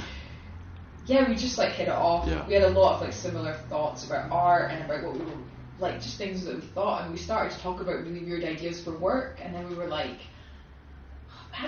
[1.06, 2.28] Yeah, we just like hit it off.
[2.28, 2.46] Yeah.
[2.48, 5.38] We had a lot of like similar thoughts about art and about what we were
[5.78, 8.84] like, just things that we thought, and we started to talk about really weird ideas
[8.84, 10.18] for work, and then we were like,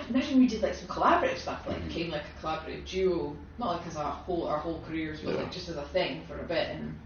[0.10, 1.88] imagine we did like some collaborative stuff, like Mhm.
[1.88, 5.41] became like a collaborative duo, not like as a whole our whole careers, but Yeah.
[5.41, 6.69] like just as a thing for a bit.
[6.69, 6.97] And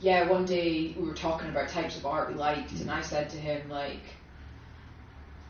[0.00, 3.28] yeah, one day we were talking about types of art we liked, and I said
[3.30, 4.02] to him like,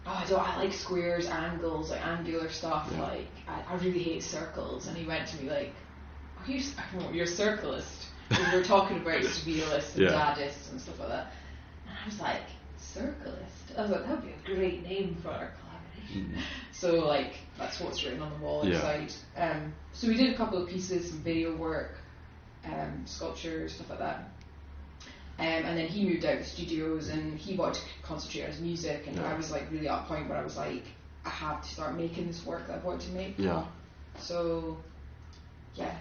[0.06, 0.40] "Oh, I don't.
[0.40, 2.88] I like squares, angles, like angular stuff.
[2.92, 3.02] Yeah.
[3.02, 5.74] Like I, I really hate circles." And he went to me like,
[6.38, 10.12] "Oh, you're, you're a circleist." We were talking about surrealists and Yeah.
[10.12, 11.32] dadists and stuff like that.
[11.86, 12.42] And I was like,
[12.78, 13.76] circleist?
[13.76, 16.36] I was like, that would be a great name for our collaboration.
[16.72, 18.74] So, like, that's what's written on the wall Yeah.
[18.74, 19.12] inside.
[19.36, 21.98] Um, so, we did a couple of pieces, some video work,
[22.64, 24.31] um, sculpture, stuff like that.
[25.38, 28.60] Um, and then he moved out of studios and he wanted to concentrate on his
[28.60, 29.04] music.
[29.06, 29.32] And Yeah.
[29.32, 30.84] I was like, really at a point where I was like,
[31.24, 33.38] I have to start making this work that I want to make.
[33.38, 33.64] Yeah.
[34.18, 34.76] So,
[35.74, 35.94] yeah.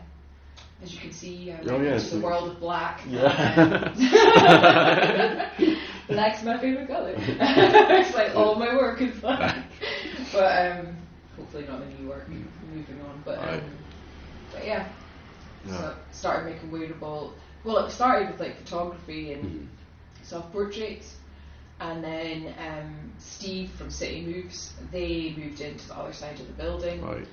[0.84, 3.02] as you can see, I Oh, yeah, the world of black.
[3.10, 3.94] Yeah.
[3.98, 7.14] Um, Black's my favorite color.
[7.18, 9.66] it's like all my work is black.
[10.34, 10.98] But um,
[11.38, 12.28] hopefully not the new work.
[12.28, 13.62] Moving on, but um,
[14.52, 14.88] but yeah.
[15.66, 15.78] Yeah.
[15.78, 17.34] So started making wearable.
[17.64, 19.68] Well, it started with like photography and Mhm.
[20.24, 21.16] self portraits,
[21.80, 26.54] and then um, Steve from City Moves they moved into the other side of the
[26.54, 27.28] building, Right.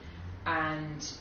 [0.46, 1.12] and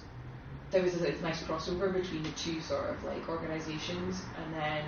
[0.71, 4.83] there was a, this nice crossover between the two sort of like organisations, and then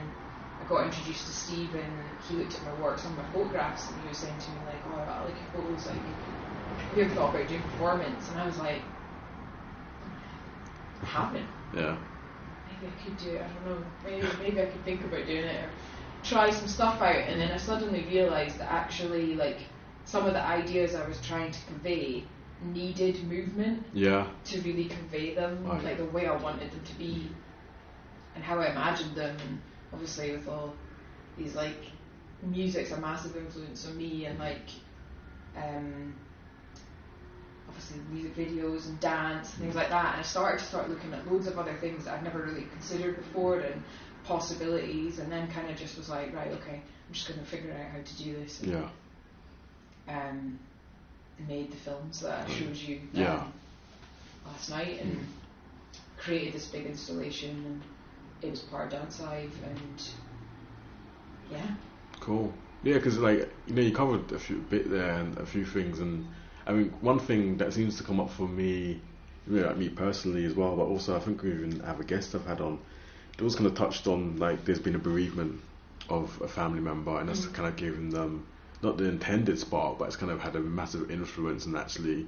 [0.62, 1.94] I got introduced to Steve, and
[2.28, 4.58] he looked at my work, some of my photographs, and he was saying to me
[4.66, 6.02] like, "Oh, I like your photos, like."
[6.90, 8.30] Have you ever thought about doing performance?
[8.30, 8.82] And I was like,
[11.04, 11.96] I haven't Yeah.
[12.88, 13.42] I could do it.
[13.42, 13.86] I don't know.
[14.04, 15.70] Maybe maybe I could think about doing it or
[16.24, 17.16] try some stuff out.
[17.16, 19.58] And then I suddenly realised that actually, like
[20.06, 22.24] some of the ideas I was trying to convey
[22.62, 24.28] needed movement Yeah.
[24.46, 25.84] to really convey them, Right.
[25.84, 27.30] like the way I wanted them to be,
[28.36, 29.36] and how I imagined them.
[29.48, 29.62] And
[29.94, 30.74] obviously, with all
[31.38, 31.78] these like
[32.42, 34.70] music's a massive influence on me, and like
[35.58, 36.14] um,
[37.70, 40.14] obviously music videos and dance and things like that.
[40.14, 42.64] And I started to start looking at loads of other things that I'd never really
[42.74, 43.82] considered before and
[44.24, 47.72] possibilities, and then kind of just was like, right, okay, I'm just going to figure
[47.72, 48.62] out how to do this.
[48.62, 48.90] And, Yeah.
[50.08, 50.60] um,
[51.48, 53.44] made the films that I showed you um, Yeah.
[54.46, 55.26] last night and
[56.18, 57.82] created this big installation and
[58.42, 60.10] it was part Dance Live and
[61.50, 61.66] yeah.
[62.20, 62.54] Cool.
[62.84, 66.00] Yeah, because like you know, you covered a few bit there and a few things,
[66.00, 66.28] and
[66.70, 69.02] I mean, one thing that seems to come up for me,
[69.48, 72.04] you know, like me personally as well, but also I think we even have a
[72.04, 72.80] guest I've had on.
[73.38, 75.62] It was kind of touched on like there's been a bereavement
[76.10, 77.54] of a family member, and that's Mhm.
[77.56, 78.46] kind of given them
[78.84, 82.28] not the intended spark, but it's kind of had a massive influence and actually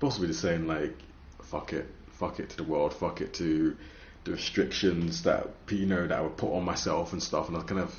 [0.00, 0.98] possibly just saying like,
[1.42, 3.76] fuck it, fuck it to the world, fuck it to
[4.24, 7.62] the restrictions that you know that I would put on myself and stuff, and I
[7.62, 7.94] kind of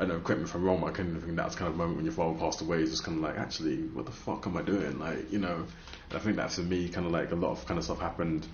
[0.00, 1.68] I don't know, correct me if I'm wrong, but I kind of think that's kind
[1.68, 4.06] of a moment when your father passed away is just kind of like, actually, what
[4.06, 4.98] the fuck am I doing?
[4.98, 5.66] Like, you know,
[6.14, 8.46] I think that for me, kind of like a lot of kind of stuff happened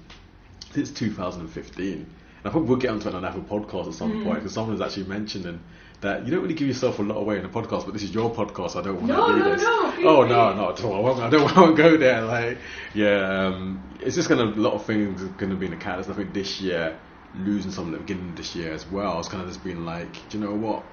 [0.73, 1.93] since 2015.
[1.93, 2.07] And
[2.45, 4.23] I probably will get onto it on another podcast at some Mm.
[4.25, 5.61] point because someone was actually mentioning
[6.01, 8.13] that you don't really give yourself a lot away in a podcast, but this is
[8.13, 9.63] your podcast, so I don't want No, to do no, this.
[9.63, 10.97] no, Oh no, not at all.
[10.97, 12.23] I won't, I don't want to go there.
[12.23, 12.59] Like,
[12.93, 15.71] yeah, um, it's just kind of a lot of things are going to be in
[15.73, 16.11] the catalyst.
[16.11, 16.99] I think this year,
[17.35, 19.85] losing someone at the beginning of this year as well, it's kind of just been
[19.87, 20.87] like, do you know what?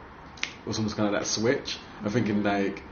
[0.65, 1.77] Was almost kind of that switch.
[2.03, 2.83] I'm thinking like,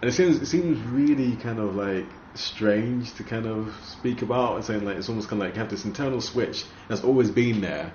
[0.00, 4.56] and it seems it seems really kind of like strange to kind of speak about
[4.56, 7.30] and saying like it's almost kind of like you have this internal switch that's always
[7.30, 7.92] been there,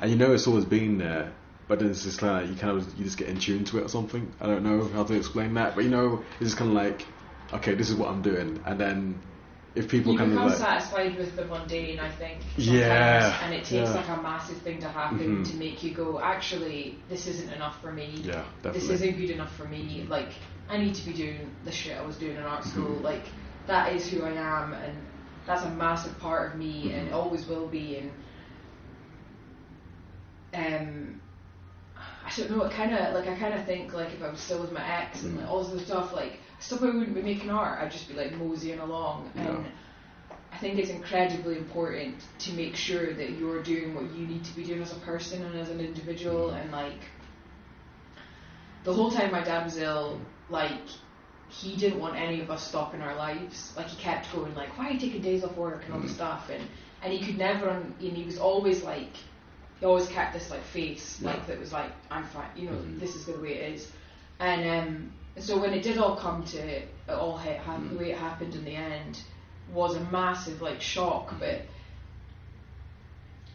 [0.00, 1.32] and you know it's always been there,
[1.66, 3.78] but then it's just kind of you kind of you just get in tune to
[3.78, 4.32] it or something.
[4.40, 7.06] I don't know how to explain that, but you know it's just kind of like,
[7.52, 9.20] okay, this is what I'm doing, and then
[9.74, 12.40] if people You of become like, satisfied with the mundane, I think.
[12.56, 13.94] Yeah, And it takes yeah.
[13.94, 15.50] like a massive thing to happen Mhm.
[15.50, 18.14] to make you go, actually, this isn't enough for me.
[18.24, 18.80] yeah, definitely.
[18.80, 20.06] this isn't good enough for me.
[20.08, 20.30] Like,
[20.68, 22.96] I need to be doing the shit I was doing in art school.
[22.98, 23.02] Mhm.
[23.02, 23.22] Like,
[23.66, 24.96] that is who I am, and
[25.46, 27.10] that's a massive part of me, and Mhm.
[27.10, 27.96] it always will be.
[27.96, 28.10] And
[30.52, 31.20] um,
[32.26, 32.64] I don't know.
[32.64, 34.84] It kind of like I kind of think like if I was still with my
[34.84, 37.80] ex and like, all this stuff, like stuff I wouldn't be making art.
[37.82, 39.48] I'd just be like moseying along, Yeah.
[39.48, 39.66] and
[40.52, 44.54] I think it's incredibly important to make sure that you're doing what you need to
[44.54, 47.00] be doing as a person and as an individual, and like
[48.84, 50.80] the whole time my dad was ill, like
[51.48, 53.72] he didn't want any of us stopping our lives.
[53.76, 56.12] Like he kept going, like, why are you taking days off work and all this
[56.12, 56.14] Mhm.
[56.14, 56.62] stuff, and
[57.02, 59.16] and he could never, and he was always like,
[59.78, 63.00] he always kept this like face, like that was like, I'm fine, you know, Mhm.
[63.00, 63.90] this is the way it is,
[64.38, 67.90] and um, so when it did all come to it, all ha- Mhm.
[67.90, 69.20] the way it happened in the end
[69.72, 71.62] was a massive like shock, but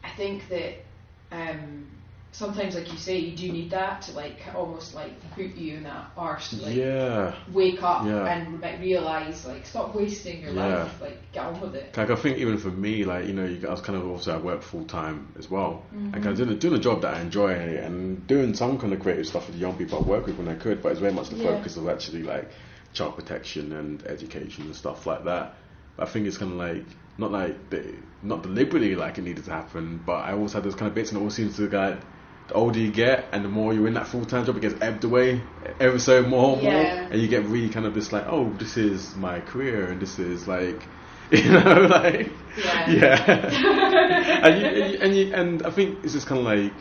[0.03, 0.83] I think that
[1.31, 1.87] um,
[2.35, 5.83] sometimes, like you say, you do need that to like almost like put you in
[5.83, 7.33] that arse like yeah.
[7.53, 8.25] wake up Yeah.
[8.27, 10.83] and like, realize like stop wasting your Yeah.
[10.83, 11.95] life, like get on with it.
[11.95, 14.33] Like I think even for me, like you know, you, I was kind of also
[14.35, 17.13] I work full time as well, and kind of doing, a- doing a job that
[17.15, 20.25] I enjoy and doing some kind of creative stuff with the young people I work
[20.25, 20.81] with when I could.
[20.83, 21.55] But it's very much the Yeah.
[21.55, 22.51] focus of actually like
[22.93, 25.55] child protection and education and stuff like that.
[25.95, 26.85] But I think it's kind of like
[27.17, 30.75] not like the, not deliberately like it needed to happen, but I always had those
[30.75, 31.99] kind of bits, and it always seems to like
[32.47, 34.81] the older you get and the more you're in that full time job, it gets
[34.81, 35.41] ebbed away
[35.79, 36.73] ever so more, and more,
[37.11, 40.19] and you get really kind of this like, oh, this is my career, and this
[40.19, 40.87] is like,
[41.31, 42.91] you know, like, Yeah.
[42.91, 44.41] yeah.
[44.43, 46.73] and, you, and, you, and you and I think it's just kind of like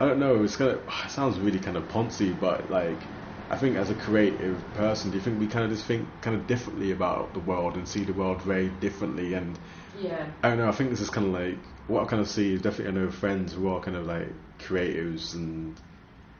[0.00, 0.42] I don't know.
[0.44, 3.02] It's kind of it sounds really kind of poncy, but like
[3.50, 6.36] I think as a creative person, do you think we kind of just think kind
[6.36, 9.34] of differently about the world and see the world very differently?
[9.34, 9.58] And
[9.98, 10.26] Yeah.
[10.42, 10.68] I don't know.
[10.68, 13.04] I think this is kind of like what I kind of see is definitely I
[13.04, 15.78] know friends who are kind of like creatives and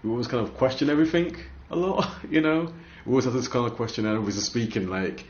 [0.02, 1.36] we always kind of question everything
[1.70, 2.08] a lot.
[2.30, 2.72] You know,
[3.04, 4.06] we always have this kind of question.
[4.06, 5.24] And we just speaking like.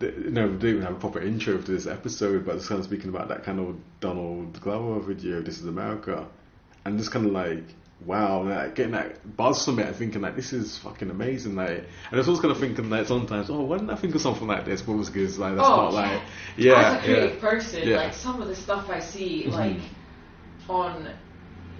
[0.00, 2.78] You know, we didn't even have a proper intro to this episode, but just kind
[2.78, 6.24] of speaking about that kind of Donald Glover video, "This Is America,"
[6.84, 7.64] and just kind of like,
[8.06, 11.78] wow, like getting that buzz from it, and thinking like, this is fucking amazing, like,
[11.78, 14.20] and I was always kind of thinking like sometimes, oh, why didn't I think of
[14.20, 14.82] something like this?
[14.82, 15.98] But was because like that's Oh, not yeah.
[15.98, 16.22] like,
[16.56, 17.40] yeah, As a creative yeah.
[17.40, 17.96] person, Yeah.
[17.96, 19.52] like some of the stuff I see, Mhm.
[19.52, 19.80] like
[20.68, 21.08] on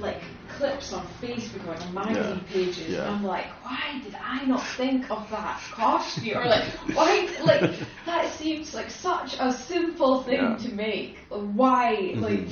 [0.00, 0.22] like
[0.58, 2.52] clips on Facebook or on magazine Yeah.
[2.52, 3.00] pages, Yeah.
[3.06, 6.36] and I'm like, why did I not think of that costume?
[6.38, 7.28] Or like, why?
[7.42, 7.70] Like
[8.06, 10.56] that seems like such a simple thing Yeah.
[10.56, 11.16] to make.
[11.30, 12.12] Why?
[12.14, 12.20] Mhm.
[12.20, 12.48] Like,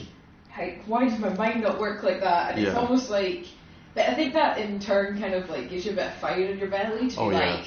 [0.50, 2.54] how, why does my mind not work like that?
[2.56, 3.44] And it's almost like.
[3.94, 6.44] But I think that in turn kind of like gives you a bit of fire
[6.44, 7.54] in your belly to Oh, be yeah.
[7.56, 7.64] like,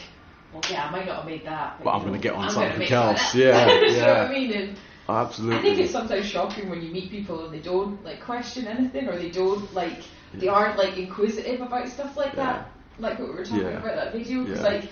[0.54, 2.92] well, yeah, I might not have made that, But I'm gonna get on I'm something
[2.92, 3.34] else.
[3.36, 4.22] Yeah, Do you know yeah.
[4.22, 4.52] what I mean?
[4.54, 4.78] And
[5.10, 5.58] Absolutely.
[5.58, 9.08] I think it's sometimes shocking when you meet people and they don't like question anything
[9.10, 10.04] or they don't like
[10.38, 13.80] they aren't like inquisitive about stuff like that, like what we were talking Yeah.
[13.80, 14.44] about that video.
[14.44, 14.70] Because Yeah.
[14.70, 14.90] like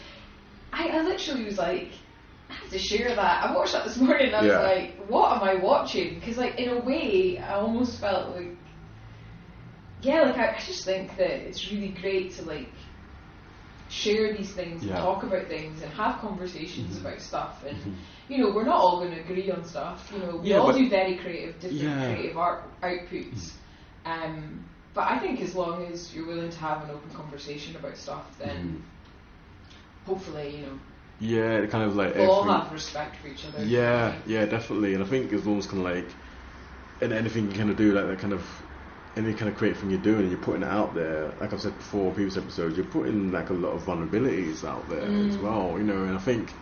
[0.73, 1.91] I, I literally was like.
[2.49, 3.43] I have to share that.
[3.43, 4.61] I watched that this morning and I was Yeah.
[4.61, 6.15] like, what am I watching?
[6.15, 8.57] Because, like, in a way, I almost felt like,
[10.01, 12.73] yeah, like, I, I just think that it's really great to, like,
[13.89, 17.01] share these things and talk about things and have conversations Mhm.
[17.01, 17.63] about stuff.
[17.67, 17.95] And, Mhm.
[18.29, 20.09] you know, we're not all going to agree on stuff.
[20.13, 22.05] You know, we Yeah, all do very creative, different Yeah.
[22.05, 23.53] creative art outputs.
[24.05, 24.63] Um,
[24.97, 28.35] but I think as long as you're willing to have an open conversation about stuff,
[28.39, 28.83] then
[30.07, 30.79] hopefully, you know,
[31.19, 33.63] Yeah, it kind of like we'll all have respect for each other.
[33.63, 34.95] Yeah, yeah, definitely.
[34.95, 36.09] And I think as long as kind of like,
[37.01, 38.43] in anything you kind of do, like that kind of,
[39.15, 41.33] any kind of creative thing you're doing, you're putting it out there.
[41.39, 45.11] Like I've said before, previous episodes, you're putting like a lot of vulnerabilities out there
[45.27, 45.41] as Mm.
[45.41, 45.75] well.
[45.77, 46.55] You know, and I think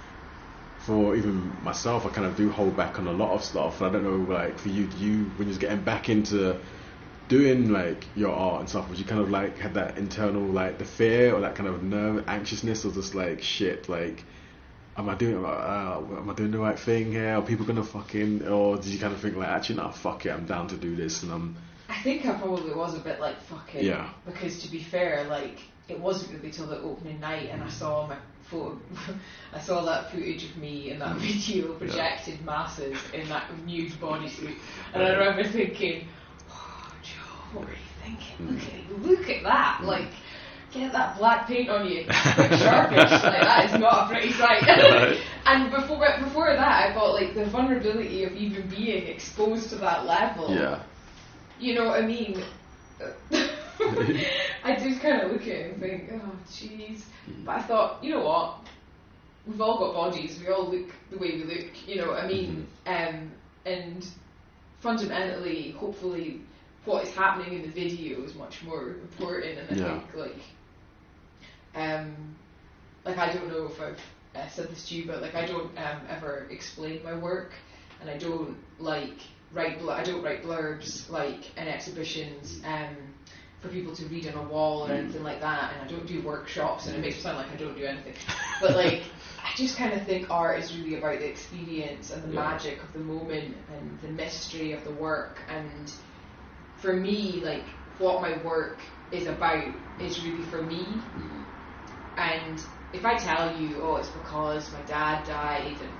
[0.77, 3.81] for even myself, I kind of do hold back on a lot of stuff.
[3.81, 6.61] And I don't know, like for you, do you when you're getting back into
[7.27, 10.77] doing like your art and stuff, was you kind of like had that internal like
[10.77, 14.23] the fear or that kind of nerve, anxiousness, or just like shit, like
[14.97, 17.35] am I doing uh, am I doing the right thing here?
[17.35, 20.31] Are people gonna fucking or did you kind of think like actually no fuck it,
[20.31, 21.57] I'm down to do this and I'm
[21.87, 23.83] I think I probably was a bit like fucking.
[23.83, 24.09] Yeah.
[24.25, 28.07] Because to be fair, like it wasn't really till the opening night, and I saw
[28.07, 28.79] my photo.
[29.53, 34.55] I saw that footage of me in that video projected masses in that nude bodysuit,
[34.93, 36.07] and I remember thinking, "Oh, Joe,
[37.55, 38.47] what were you thinking?
[38.51, 39.77] Look at look at that!
[39.79, 39.87] Hmm.
[39.87, 40.07] Like."
[40.73, 42.03] Get that black paint on you,
[42.35, 42.97] quick sharpish.
[42.97, 44.61] like that is not a pretty sight.
[44.67, 45.17] Right.
[45.45, 50.05] and before before that, I thought like the vulnerability of even being exposed to that
[50.05, 50.83] level yeah
[51.59, 52.43] you know what I mean?
[54.63, 57.01] I just kind of look at it and think, oh, jeez.
[57.25, 57.45] Hmm.
[57.45, 58.59] But I thought, you know what?
[59.47, 60.39] We've all got bodies.
[60.39, 61.87] We all look the way we look.
[61.87, 62.67] You know what I mean?
[62.85, 62.93] Hmm.
[62.93, 63.31] Um,
[63.65, 64.07] and
[64.79, 66.41] fundamentally, hopefully,
[66.85, 69.57] what is happening in the video is much more important.
[69.59, 69.99] And I Yeah.
[69.99, 70.39] think, like,
[71.75, 72.35] um,
[73.03, 73.99] like I don't know if I've
[74.35, 77.51] uh, said this to you, but like I don't um, ever explain my work,
[78.01, 79.19] and I don't like
[79.53, 79.79] write.
[79.79, 82.95] Bl- I don't write blurbs like in exhibitions um,
[83.61, 86.21] for people to read on a wall or anything like that, and I don't do
[86.21, 88.13] workshops, and it makes me sound like I don't do anything.
[88.61, 89.03] But like
[89.43, 92.41] I just kind of think art is really about the experience and the Yeah.
[92.41, 95.91] magic of the moment and the mystery of the work, and
[96.77, 97.63] for me, like
[97.97, 98.77] what my work
[99.11, 99.63] is about
[99.99, 100.85] is really for me.
[102.17, 102.61] And
[102.93, 105.91] if I tell you, oh, it's because my dad died and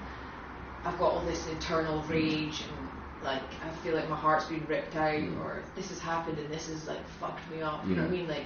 [0.83, 2.89] I've got all this internal rage and
[3.23, 5.39] like I feel like my heart's been ripped out mm.
[5.39, 8.11] or this has happened and this has like fucked me up, you know what I
[8.11, 8.27] mean?
[8.27, 8.45] Like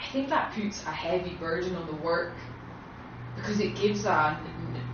[0.00, 2.32] I think that puts a heavy burden on the work
[3.36, 4.40] because it gives a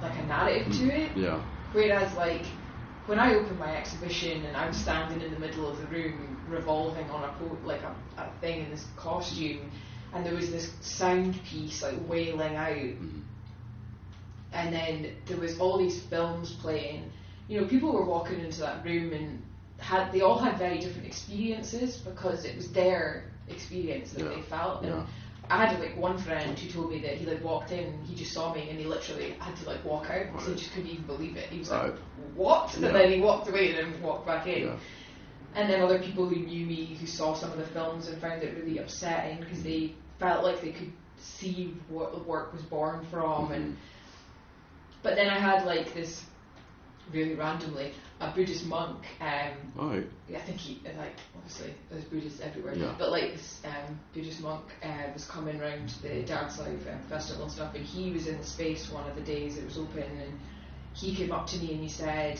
[0.02, 0.98] like a narrative to mm.
[0.98, 1.16] it.
[1.16, 1.40] yeah
[1.72, 2.44] Whereas, like,
[3.06, 6.31] when I opened my exhibition and I was standing in the middle of the room
[6.52, 9.70] revolving on a po- like a, a thing in this costume,
[10.14, 13.20] and there was this sound piece like wailing out, mm-hmm.
[14.52, 17.10] and then there was all these films playing.
[17.48, 19.42] You know, people were walking into that room and
[19.78, 24.28] had they all had very different experiences because it was their experience that Yeah.
[24.36, 24.82] they felt.
[24.82, 25.06] And Yeah.
[25.50, 28.32] I had like one friend who told me that he like walked in, he just
[28.32, 31.04] saw me, and he literally had to like walk out because he just couldn't even
[31.04, 31.48] believe it.
[31.50, 31.90] He was Right.
[31.90, 31.98] like,
[32.36, 32.86] "What?" Yeah.
[32.86, 34.78] And then he walked away and then walked back in.
[35.54, 38.42] And then other people who knew me, who saw some of the films and found
[38.42, 43.04] it really upsetting because they felt like they could see what the work was born
[43.10, 43.52] from.
[43.52, 43.76] And
[45.02, 46.22] but then I had like this
[47.12, 49.04] really randomly, a Buddhist monk.
[49.20, 50.06] Um, Right.
[50.34, 52.94] I think he like obviously there's Buddhists everywhere, Yeah.
[52.98, 57.44] but like this um, Buddhist monk uh, was coming round the Dance Live um, festival
[57.44, 60.04] and stuff, and he was in the space one of the days it was open,
[60.04, 60.38] and
[60.94, 62.38] he came up to me and he said,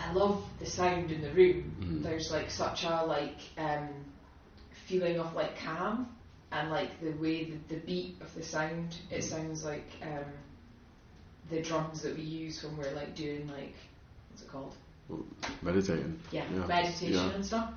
[0.00, 1.76] "I love the sound in the room.
[1.80, 2.02] Mhm.
[2.02, 3.88] There's like such a like um,
[4.86, 6.08] feeling of like calm."
[6.52, 10.24] And like the way the, the beat of the sound, it sounds like um,
[11.48, 13.74] the drums that we use when we're like doing like
[14.30, 14.74] what's it called?
[15.62, 16.18] Meditating.
[16.32, 17.34] yeah, Yeah, meditation yeah.
[17.34, 17.70] and stuff.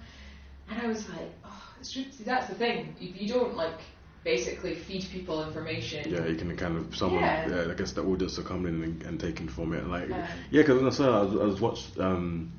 [0.69, 1.93] And I was like, oh, it's
[2.25, 2.95] that's the thing.
[2.99, 3.79] If you don't like
[4.23, 7.23] basically feed people information, Yeah, you can kind of someone.
[7.23, 7.65] Yeah.
[7.65, 7.71] Yeah.
[7.71, 9.87] I guess the audience are coming in and, and taking from it.
[9.87, 10.27] Like, Yeah.
[10.51, 12.51] yeah, because when I saw, I was, I was watched um,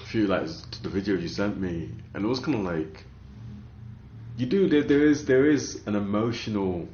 [0.00, 0.46] a few like
[0.82, 3.04] the video you sent me, and it was kind of like
[4.36, 4.68] you do.
[4.68, 6.88] There, there is there is an emotional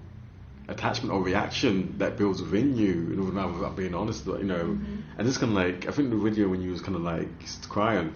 [0.69, 2.87] attachment or reaction that builds within you.
[3.11, 5.19] You know, without, without being honest, you know, Mm-hmm.
[5.19, 7.29] and it's kind of like I think the video when you was kind of like
[7.69, 8.15] crying.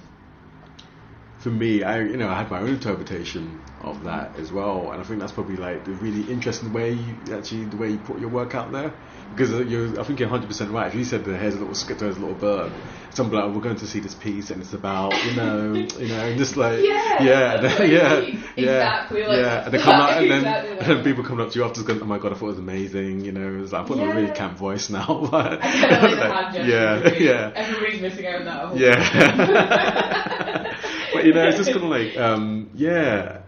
[1.38, 5.00] For me, I you know I had my own interpretation of that as well, and
[5.00, 8.18] I think that's probably like the really interesting way you actually the way you put
[8.20, 8.92] your work out there.
[9.30, 10.86] Because uh, you're, I think you're 100 percent right.
[10.88, 12.72] If you said the here's a little script, there's a little bird,
[13.10, 16.20] some like we're going to see this piece and it's about you know you know
[16.24, 18.96] and just like Yeah, yeah that's and then- yeah like- yeah
[19.28, 21.58] like yeah and they come out and then exactly and then people come up to
[21.58, 23.84] you after going oh my god I thought it was amazing you know it's like,
[23.84, 24.34] I put on a really Yeah.
[24.34, 26.66] camp voice now but like the hand gesture.
[26.66, 28.66] yeah yeah Everybody's missing out on that.
[28.66, 30.74] whole yeah.
[31.12, 33.40] but you know, it's just kind of like, um, yeah,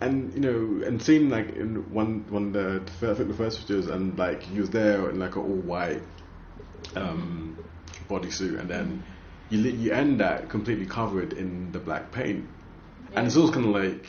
[0.00, 3.90] and you know, and seeing like in one one the, I think the first videos,
[3.90, 6.02] and like he was there in like an all white
[6.94, 7.58] um,
[8.08, 9.02] bodysuit, and then
[9.50, 12.48] you you end that completely covered in the black paint,
[13.14, 14.08] and it's always kind of like.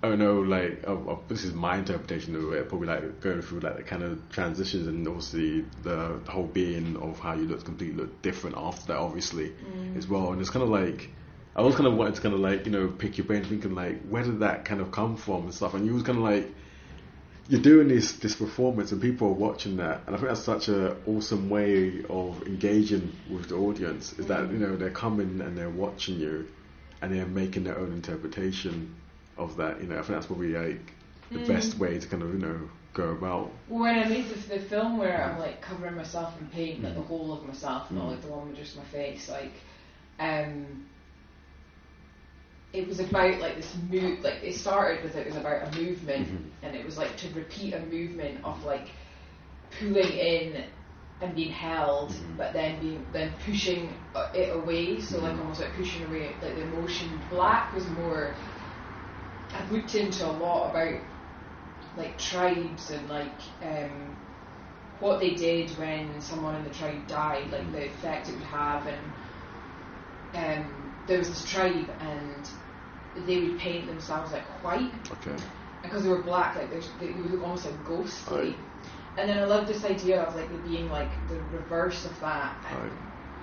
[0.00, 0.42] Oh no!
[0.42, 2.68] Like oh, oh, this is my interpretation of it.
[2.68, 6.96] Probably like going through like the kind of transitions and obviously the, the whole being
[6.98, 9.52] of how you look completely look different after that, obviously
[9.96, 10.30] as well.
[10.30, 11.10] And it's kind of like
[11.58, 13.74] I was kind of wanted to kind of like you know pick your brain, thinking
[13.74, 15.74] like where did that kind of come from and stuff.
[15.74, 16.46] And you was kind of like
[17.48, 20.68] you're doing this this performance and people are watching that, and I think that's such
[20.68, 24.12] a awesome way of engaging with the audience.
[24.20, 26.46] Is that you know they're coming and they're watching you,
[27.02, 28.94] and they're making their own interpretation
[29.36, 29.80] of that.
[29.80, 30.92] You know, I think that's probably like
[31.32, 33.50] the best way to kind of you know go about.
[33.68, 36.94] Well, when I made the, the film where I'm like covering myself in paint, like
[36.94, 37.06] the Mm.
[37.06, 38.10] whole of myself, not Mm.
[38.10, 39.54] like the one with just my face, like,
[40.20, 40.84] um,
[42.72, 44.20] it was about like this move.
[44.20, 46.50] Like it started with it was about a movement, Mhm.
[46.62, 48.88] and it was like to repeat a movement of like
[49.78, 50.64] pulling in
[51.20, 52.36] and being held, Mhm.
[52.36, 55.00] but then being then pushing uh, it away.
[55.00, 55.40] So like Mhm.
[55.40, 57.22] almost like pushing away like the emotion.
[57.30, 58.36] Black was more.
[59.54, 61.00] I've looked into a lot about
[61.96, 64.16] like tribes and like um,
[64.98, 68.86] what they did when someone in the tribe died, like the effect it would have,
[68.86, 69.12] and
[70.34, 72.48] um, there was this tribe and
[73.26, 75.36] they would paint themselves like white Okay.
[75.82, 78.38] because they were black, like they, they would look almost like ghostly.
[78.38, 78.56] Right.
[79.16, 82.78] And then I love this idea of like being like the reverse of that, and,
[82.78, 82.92] Right.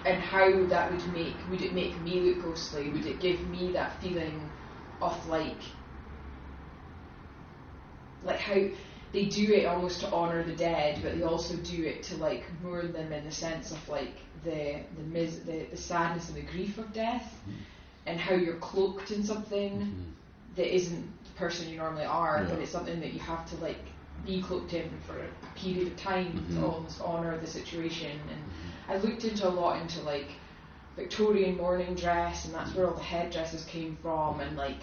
[0.05, 2.91] and how that would make would it make me look ghostly?
[2.91, 4.49] Would it give me that feeling
[5.01, 5.57] of like
[8.23, 8.55] like how
[9.15, 12.43] they do it almost to honor the dead, but they also do it to like
[12.61, 14.13] mourn them in the sense of like
[14.43, 17.59] the the mis- the, the sadness and the grief of death, mm-hmm.
[18.07, 20.01] and how you're cloaked in something mm-hmm.
[20.57, 22.49] that isn't the person you normally are, Yeah.
[22.49, 23.79] but it's something that you have to like
[24.25, 26.47] be cloaked in for a period of time Mhm.
[26.47, 26.63] to mm-hmm.
[26.65, 28.19] almost honor the situation.
[28.31, 28.41] And
[28.89, 30.27] I looked into a lot into like
[30.97, 34.81] Victorian mourning dress, and that's where all the headdresses came from, and like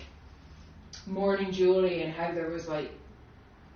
[1.06, 2.90] mourning jewelry, and how there was like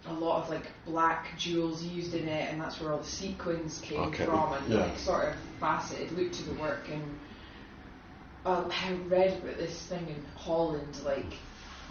[0.08, 3.78] a lot of like black jewels used in it, and that's where all the sequins
[3.80, 4.78] came Okay, from, and yeah.
[4.86, 6.88] like sort of faceted look to the work.
[6.90, 7.02] And
[8.44, 11.32] uh, I read about this thing in Holland, like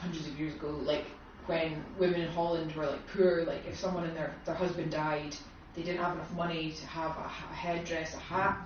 [0.01, 1.05] hundreds of years ago, like
[1.47, 5.35] when women in Holland were like poor, like if someone and their their husband died,
[5.75, 8.57] they didn't have enough money to have a, a headdress, a hat,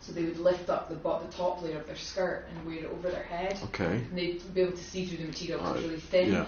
[0.00, 2.76] so they would lift up the bo- the top layer of their skirt and wear
[2.76, 3.96] it over their head, Okay.
[4.10, 6.32] and they'd be able to see through the material because it's really thin.
[6.32, 6.46] Yeah.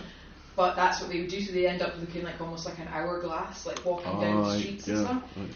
[0.57, 2.89] But that's what they would do, so they end up looking like almost like an
[2.89, 4.95] hourglass, like walking down the streets yeah.
[4.97, 5.23] and stuff.
[5.37, 5.49] right.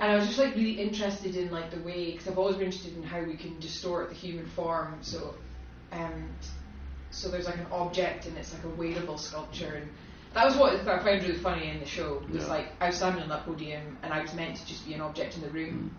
[0.00, 2.66] And I was just like really interested in like the way, because I've always been
[2.66, 4.98] interested in how we can distort the human form.
[5.00, 5.34] So,
[5.92, 6.28] um,
[7.10, 9.88] so there's like an object and it's like a wearable sculpture, and
[10.34, 12.22] that was what I found really funny in the show.
[12.30, 12.48] Was Yeah.
[12.50, 15.00] like I was standing on that podium and I was meant to just be an
[15.00, 15.94] object in the room,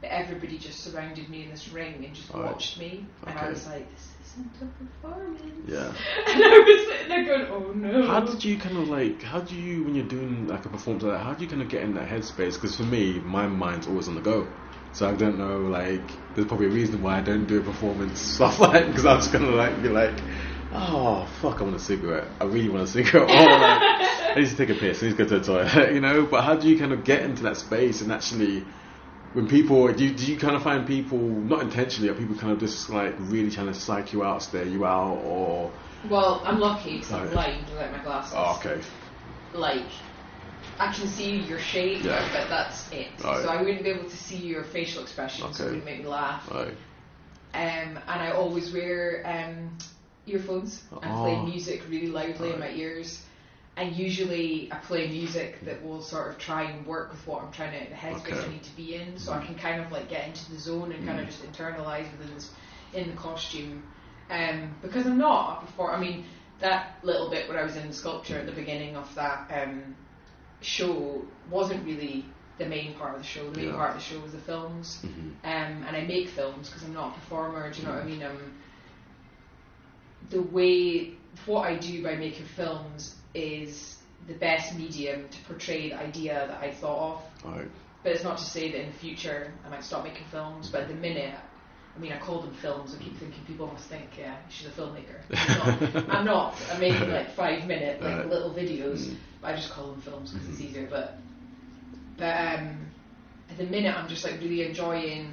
[0.00, 2.40] but everybody just surrounded me in this ring and just Mm.
[2.42, 2.52] Right.
[2.52, 4.09] watched me, and I was like, this
[4.48, 5.42] performance.
[5.66, 5.92] Yeah.
[6.26, 8.06] And I was sitting there going, oh no.
[8.06, 9.22] How did you kind of like?
[9.22, 11.24] How do you when you're doing like a performance like that?
[11.24, 12.54] How do you kind of get in that headspace?
[12.54, 14.48] Because for me, my mind's always on the go.
[14.92, 16.02] So I don't know, like,
[16.34, 19.32] there's probably a reason why I don't do a performance stuff like because I'm just
[19.32, 20.18] gonna like be like,
[20.72, 22.28] oh fuck, I want a cigarette.
[22.40, 23.28] I really want a cigarette.
[23.30, 25.02] Or like, I need to take a piss.
[25.02, 25.92] I need to go to the toilet.
[25.94, 26.26] You know.
[26.26, 28.64] But how do you kind of get into that space and actually?
[29.32, 32.52] When people, do you, do you kind of find people, not intentionally, are people kind
[32.52, 35.72] of just like really trying to psych you out, stare you out, or
[36.08, 38.32] Well, I'm lucky because I'm blind without my glasses.
[38.36, 38.82] oh, okay,
[39.52, 39.86] Like,
[40.80, 42.28] I can see your shape, Yeah.
[42.32, 43.22] but that's it.
[43.22, 43.42] Right.
[43.44, 45.56] So I wouldn't be able to see your facial expressions.
[45.58, 46.48] So it wouldn't make me laugh.
[46.50, 46.74] right,
[47.54, 49.78] Um, and I always wear um,
[50.26, 51.46] earphones and play Oh.
[51.46, 53.24] music really loudly in my ears.
[53.80, 57.50] And usually I play music that will sort of try and work with what I'm
[57.50, 58.44] trying to, the headspace Okay.
[58.44, 60.92] I need to be in, so I can kind of like get into the zone
[60.92, 61.30] and kind of Mm.
[61.30, 62.50] just internalize within this,
[62.92, 63.82] in the costume.
[64.28, 65.94] Um, because I'm not a performer.
[65.94, 66.26] I mean,
[66.60, 69.96] that little bit where I was in the sculpture at the beginning of that um,
[70.60, 72.26] show wasn't really
[72.58, 73.48] the main part of the show.
[73.50, 73.76] The main Yeah.
[73.76, 75.08] part of the show was the films hmm
[75.42, 77.72] um, and I make films because I'm not a performer.
[77.72, 78.22] Do you know what I mean?
[78.22, 78.36] Um,
[80.28, 81.14] the way
[81.46, 86.62] what I do by making films is the best medium to portray the idea that
[86.62, 87.52] I thought of.
[87.52, 87.68] right,
[88.02, 90.68] But it's not to say that in the future I might stop making films.
[90.70, 91.34] But at the minute,
[91.96, 92.94] I mean, I call them films.
[92.98, 95.20] I keep thinking people must think, yeah, she's a filmmaker.
[95.30, 96.04] I'm not.
[96.08, 96.54] I'm, not.
[96.72, 98.28] I'm making like five minute like Right.
[98.28, 99.06] little videos.
[99.08, 99.16] Mm.
[99.40, 100.64] But I just call them films because it's Mhm.
[100.70, 100.86] easier.
[100.90, 101.18] But
[102.16, 102.86] but um,
[103.50, 105.32] at the minute, I'm just like really enjoying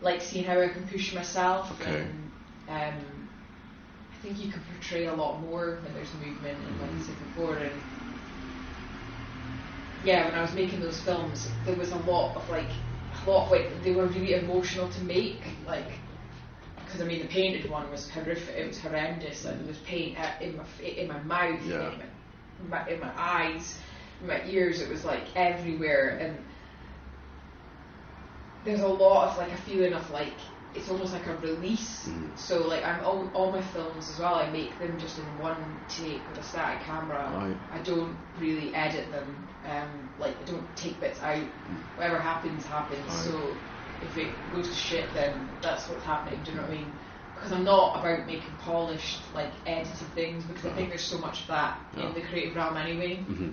[0.00, 2.00] like seeing how I can push myself Okay.
[2.00, 2.30] and
[2.68, 3.19] um,
[4.20, 7.16] I think you can portray a lot more when there's movement and like I said
[7.32, 7.80] before and
[10.04, 12.68] yeah when I was making those films there was a lot of like
[13.26, 15.86] a lot of like they were really emotional to make like
[16.84, 20.18] because I mean the painted one was horrific it was horrendous and there was paint
[20.42, 21.90] in my in my mouth Yeah.
[22.60, 23.78] in, my, in my eyes
[24.20, 26.36] in my ears it was like everywhere and
[28.66, 30.34] there's a lot of like a feeling of like
[30.74, 32.08] it's almost like a release.
[32.08, 32.38] Mhm.
[32.38, 34.34] So like I'm all, all my films as well.
[34.36, 35.56] I make them just in one
[35.88, 37.30] take with a static camera.
[37.34, 37.56] Right.
[37.72, 39.48] I don't really edit them.
[39.64, 41.42] Um, like I don't take bits out.
[41.96, 43.06] Whatever happens happens.
[43.06, 43.24] Right.
[43.24, 43.56] So
[44.00, 46.40] if it goes to shit, then that's what's happening.
[46.44, 46.92] Do you know what I mean?
[47.34, 51.42] Because I'm not about making polished like edited things because I think there's so much
[51.42, 52.08] of that Yeah.
[52.08, 53.16] in the creative realm anyway.
[53.16, 53.50] hmm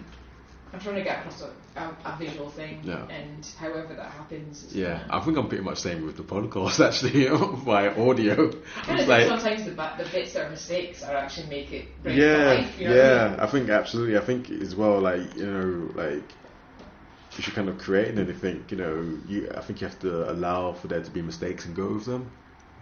[0.73, 3.07] I'm trying to get across a, a, a visual thing, Yeah.
[3.07, 4.67] and however that happens.
[4.73, 7.27] Yeah, I think I'm pretty much same with the podcast actually
[7.65, 8.33] by audio.
[8.33, 11.47] I kind It's of think like, sometimes the, the bits that are mistakes are actually
[11.47, 12.79] make it yeah, life.
[12.79, 13.25] You know yeah.
[13.25, 13.39] I mean?
[13.39, 14.17] I think absolutely.
[14.17, 16.23] I think as well, like you know, like
[17.37, 20.73] if you're kind of creating anything, you know, you I think you have to allow
[20.73, 22.29] for there to be mistakes and go with them,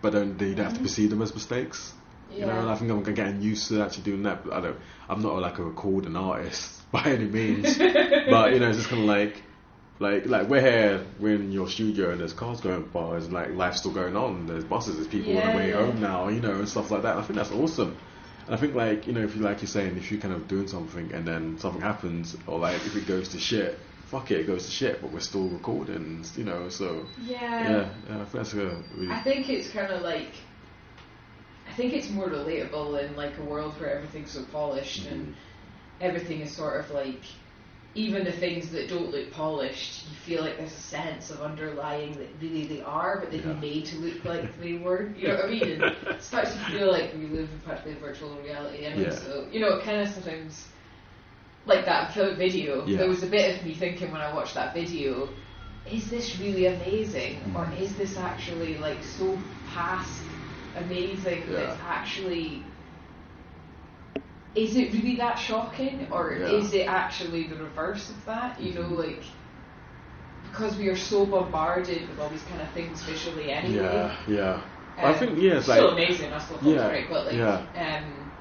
[0.02, 0.84] but don't you don't have to mm-hmm.
[0.84, 1.94] perceive them as mistakes.
[2.32, 2.40] Yeah.
[2.40, 4.44] You know, and I think I'm getting used to actually doing that.
[4.44, 4.80] But I don't.
[5.08, 7.78] I'm not like a recording artist by any means,
[8.30, 9.41] but you know, it's just kind of like.
[9.98, 13.52] Like, like we're here, we're in your studio, and there's cars going by, and like
[13.52, 14.46] life's still going on.
[14.46, 15.86] There's buses, there's people on the way Yeah.
[15.86, 17.12] home now, you know, and stuff like that.
[17.12, 17.96] And I think that's awesome.
[18.46, 20.50] And I think like you know, if you like you're saying, if you're kind of
[20.50, 24.41] doing something and then something happens, or like if it goes to shit, fuck it,
[24.41, 26.68] it goes to shit, but we're still recording, you know.
[26.68, 27.39] So yeah.
[27.39, 30.34] yeah, yeah I think that's a really I think it's kind of like.
[31.70, 35.34] I think it's more relatable in like a world where everything's so polished and Mhm.
[36.02, 37.24] Everything is sort of like.
[37.98, 42.12] Even the things that don't look polished, you feel like there's a sense of underlying
[42.18, 45.14] that really they are, but they've been made to look like they were.
[45.16, 45.72] You know what I mean?
[45.72, 48.84] And it starts to feel like we live in practically virtual reality.
[48.84, 49.16] Anyway, Yeah.
[49.16, 50.68] so you know, it kind of sometimes
[51.66, 52.86] like that vi- video.
[52.86, 52.98] Yeah.
[52.98, 55.30] There was a bit of me thinking when I watched that video,
[55.86, 57.80] is this really amazing, or Mhm.
[57.80, 60.24] is this actually like so past
[60.76, 62.74] amazing that it's actually
[64.56, 66.47] is it really that shocking or Yeah.
[66.47, 68.97] is it actually the reverse of that you know Mhm.
[68.97, 69.24] like
[70.43, 74.62] because we are so bombarded with all these kind of things visually anyway yeah, yeah.
[75.03, 77.36] I um, think yeah, it's still like amazing I still think Yeah, great but like
[77.36, 77.62] yeah.
[77.76, 78.32] um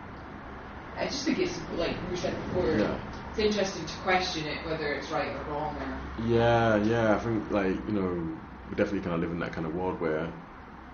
[0.96, 2.94] I just think it's like we said before yeah.
[3.30, 7.14] it's interesting to question it whether it's right or wrong or Yeah, yeah.
[7.14, 8.36] I think like you know
[8.68, 10.32] we definitely kind of live in that kind of world where,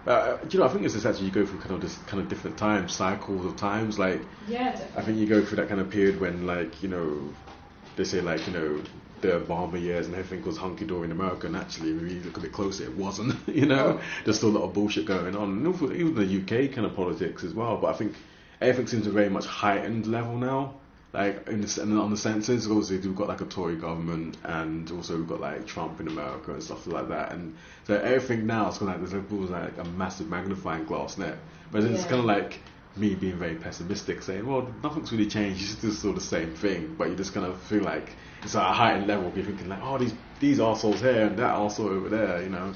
[0.07, 0.65] uh, you know?
[0.67, 2.93] I think it's just actually you go through kind of this kind of different times,
[2.95, 3.99] cycles of times.
[3.99, 6.89] Like yeah definitely I think you go through that kind of period when like you
[6.89, 7.35] know
[7.97, 8.83] they say like you know
[9.21, 12.39] the Obama years and everything was hunky dory in America, and actually when you look
[12.39, 13.35] a bit closer, it wasn't.
[13.49, 14.01] You know, Oh.
[14.25, 16.95] there's still a lot of bullshit going on, and even even the UK kind of
[16.97, 17.77] politics as well.
[17.77, 18.15] But I think
[18.61, 20.81] everything seems a very much heightened level now.
[21.13, 24.89] Like in the, and on the senses, obviously we've got like a Tory government, and
[24.93, 27.33] also we've got like Trump in America and stuff like that.
[27.33, 27.57] And
[27.87, 31.37] so everything now is kind of like there's like, a massive magnifying glass net.
[31.73, 32.09] But it's Yeah.
[32.09, 32.61] kind of like
[32.97, 35.63] me being very pessimistic, saying, well, nothing's really changed.
[35.73, 38.55] It's just sort of the same thing, but you just kind of feel like it's
[38.55, 39.33] at a heightened level.
[39.35, 42.73] You're thinking like, oh, these these assholes here and that arsehole over there, you know.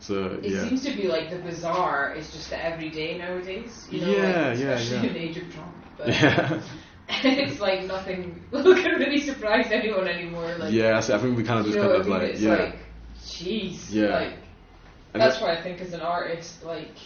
[0.00, 3.86] So It yeah, seems to be like the bizarre is just the everyday nowadays.
[3.90, 5.02] You know, Yeah, like, yeah, especially yeah.
[5.08, 5.74] in the age of Trump.
[5.98, 6.60] But yeah,
[7.24, 10.56] it's like nothing can really surprise anyone anymore.
[10.58, 11.00] Like, yeah.
[11.00, 12.28] So I think we kind of just kind of what I mean?
[12.28, 12.78] like It's yeah, like,
[13.20, 13.90] jeez.
[13.90, 14.06] Yeah.
[14.08, 14.32] Like,
[15.14, 16.96] And that's why I think as an artist, like,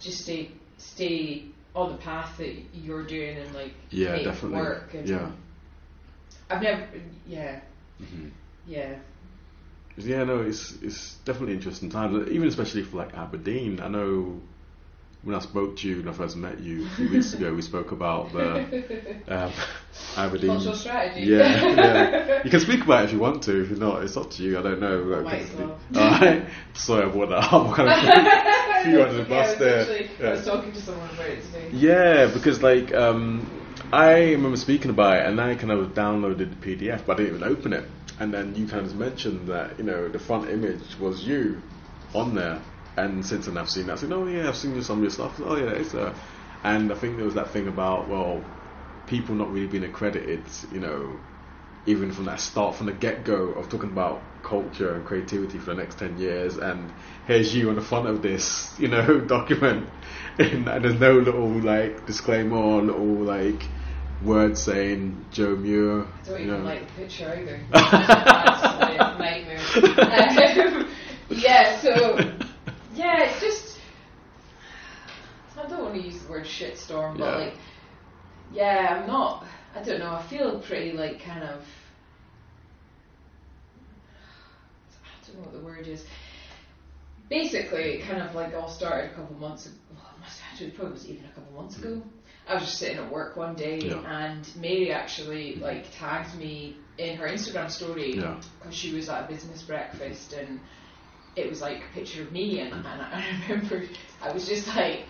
[0.00, 4.58] just stay stay on the path that you're doing and like Yeah, make definitely.
[4.58, 4.94] work.
[4.94, 5.30] And Yeah.
[6.50, 6.86] I've never.
[7.26, 7.60] Yeah.
[8.00, 8.30] Mhm.
[8.66, 8.94] Yeah.
[9.98, 13.80] Yeah, no, it's it's definitely interesting times, even especially for like Aberdeen.
[13.80, 14.40] I know
[15.26, 17.60] when I spoke to you when I first met you a few weeks ago, we
[17.60, 19.52] spoke about the um,
[20.16, 20.50] Aberdeen.
[20.50, 21.26] Cultural strategy.
[21.26, 22.42] Yeah, yeah.
[22.44, 23.64] You can speak about it if you want to.
[23.64, 24.56] If not, it's up to you.
[24.56, 24.98] I don't know.
[24.98, 25.78] like, Might well.
[25.96, 26.46] Alright.
[26.74, 27.74] Sorry, I brought that up.
[27.74, 29.78] Kind of threw you under the Yeah, bus was there.
[29.80, 30.30] literally- I Yeah.
[30.30, 31.70] was talking to someone about it today.
[31.72, 33.50] Yeah, because like um,
[33.92, 37.36] I remember speaking about it, and I kind of downloaded the PDF, but I didn't
[37.38, 37.84] even open it.
[38.20, 41.60] And then you kind of mentioned that you know the front image was you
[42.14, 42.62] on there,
[42.96, 43.94] and since then I've seen that.
[43.94, 45.40] I said, oh yeah, I've seen some of your stuff.
[45.44, 46.14] Oh yeah, it's a.
[46.64, 48.42] And I think there was that thing about well,
[49.06, 50.42] people not really being accredited.
[50.72, 51.20] You know,
[51.86, 55.74] even from that start, from the get go of talking about culture and creativity for
[55.74, 56.92] the next 10 years, and
[57.26, 59.88] here's you on the front of this, you know, document,
[60.38, 63.62] and, and there's no little like disclaimer or little like
[64.22, 66.64] word saying Joe Muir, I don't you even know.
[66.64, 67.60] like the picture either.
[69.18, 69.60] Nightmare.
[69.76, 70.88] Um,
[71.30, 72.16] yeah, so
[73.18, 73.78] yeah, it's just
[75.58, 77.44] I don't want to use the word shitstorm, but Yeah.
[77.46, 77.54] like
[78.52, 79.44] yeah, I'm not.
[79.74, 80.12] I don't know.
[80.12, 81.62] I feel pretty like kind of.
[85.04, 86.04] I don't know what the word is.
[87.28, 89.74] Basically, it kind of like all started a couple months ago.
[89.94, 92.00] Well, it must actually probably was even a couple months ago.
[92.48, 93.98] I was just sitting at work one day, Yeah.
[94.06, 98.40] and Mary actually like tagged me in her Instagram story Yeah.
[98.60, 100.60] because she was at a business breakfast and
[101.36, 103.84] it was like a picture of me and, and I remember
[104.22, 105.04] I was just like,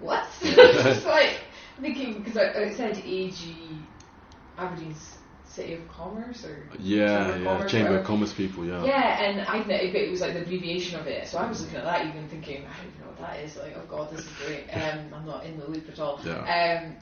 [0.00, 0.26] what?
[0.42, 1.36] just like
[1.80, 3.86] thinking because it said AG
[4.56, 8.00] Aberdeen's City of Commerce or Yeah, Chamber of yeah, Commerce, Chamber whatever.
[8.00, 8.84] of Commerce people, yeah.
[8.84, 11.28] Yeah, and I know but it was like the abbreviation of it.
[11.28, 13.56] So I was looking at that, even thinking, I don't even know what that is.
[13.56, 14.68] Like, oh god, this is great.
[14.70, 16.20] Um, I'm not in the loop at all.
[16.24, 16.38] Yeah.
[16.86, 16.96] Um,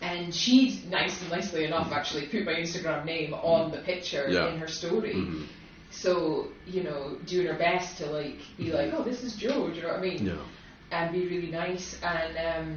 [0.00, 4.48] and she nice, nicely enough actually put my Instagram name on the picture Yeah.
[4.52, 5.14] in her story.
[5.14, 5.46] Mhm.
[5.92, 9.68] So you know, doing her best to like be like, oh, this is Joe.
[9.68, 10.26] Do you know what I mean?
[10.26, 10.42] Yeah.
[10.90, 11.98] and be really nice.
[12.02, 12.76] And um,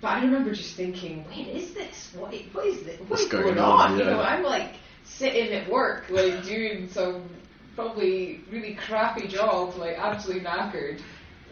[0.00, 2.10] but I remember just thinking, when is this?
[2.14, 3.00] What, what is this?
[3.08, 3.92] What What's is going, going on?
[3.92, 3.98] on?
[3.98, 7.28] You know, I'm like sitting at work, like doing some
[7.74, 11.00] probably really crappy job, like absolutely knackered,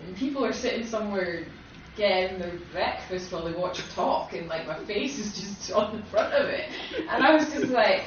[0.07, 1.47] and people are sitting somewhere
[1.97, 5.97] getting their breakfast while they watch a talk, and like my face is just on
[5.97, 6.69] the front of it,
[7.09, 8.03] and I was just like.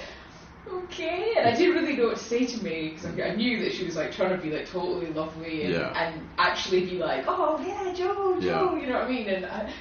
[0.68, 3.74] Okay, and I didn't really know what to say to Mary because I, knew that
[3.74, 5.93] she was like trying to be like totally lovely and, Yeah.
[5.95, 8.82] and actually be like, oh yeah, Joe, Joe, Yeah.
[8.82, 9.28] you know what I mean?
[9.30, 9.72] And I,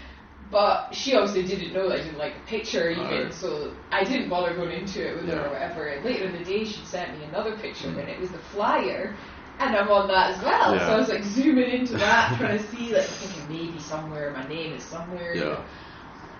[0.50, 3.30] but she obviously didn't know that I didn't like the picture even, No.
[3.30, 5.46] so I didn't bother going into it with her Yeah.
[5.46, 5.86] or whatever.
[5.86, 8.00] And later in the day, she sent me another picture, Mm.
[8.00, 9.16] and it was the flyer,
[9.60, 10.78] and I'm on that as well.
[10.78, 14.46] So I was like zooming into that, trying to see, like thinking maybe somewhere my
[14.48, 15.34] name is somewhere.
[15.34, 15.60] Yeah.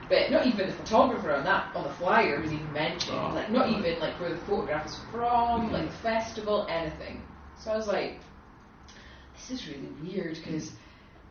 [0.08, 3.16] But not even the photographer on that on the flyer was even mentioned.
[3.18, 5.72] Oh, like not even like where the photograph is from, Mhm.
[5.72, 7.22] like the festival, anything.
[7.58, 8.18] So I was like,
[9.34, 10.72] this is really weird because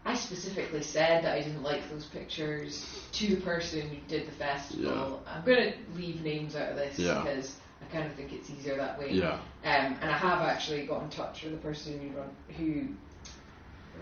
[0.06, 4.32] I specifically said that I didn't like those pictures to the person who did the
[4.34, 5.24] festival.
[5.28, 7.22] I'm gonna leave names out of this Yeah.
[7.24, 9.12] because I kind of think it's easier that way.
[9.12, 9.34] Yeah.
[9.64, 12.88] Um, and I have actually got in touch with the person who run, who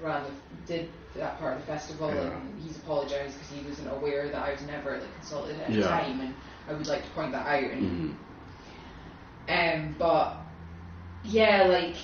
[0.02, 0.90] ran the, did
[1.20, 2.22] that part of the festival, Yeah.
[2.32, 5.78] and he's apologised because he wasn't aware that I was never like consulted at Yeah.
[5.78, 6.34] the time, and
[6.70, 7.64] I would like to point that out.
[7.72, 8.16] And,
[9.48, 9.78] Mhm.
[9.78, 10.38] um, but
[11.24, 11.96] yeah, like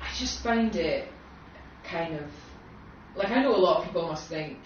[0.00, 1.08] I just find it
[1.84, 2.30] kind of
[3.16, 4.58] like I know a lot of people must think,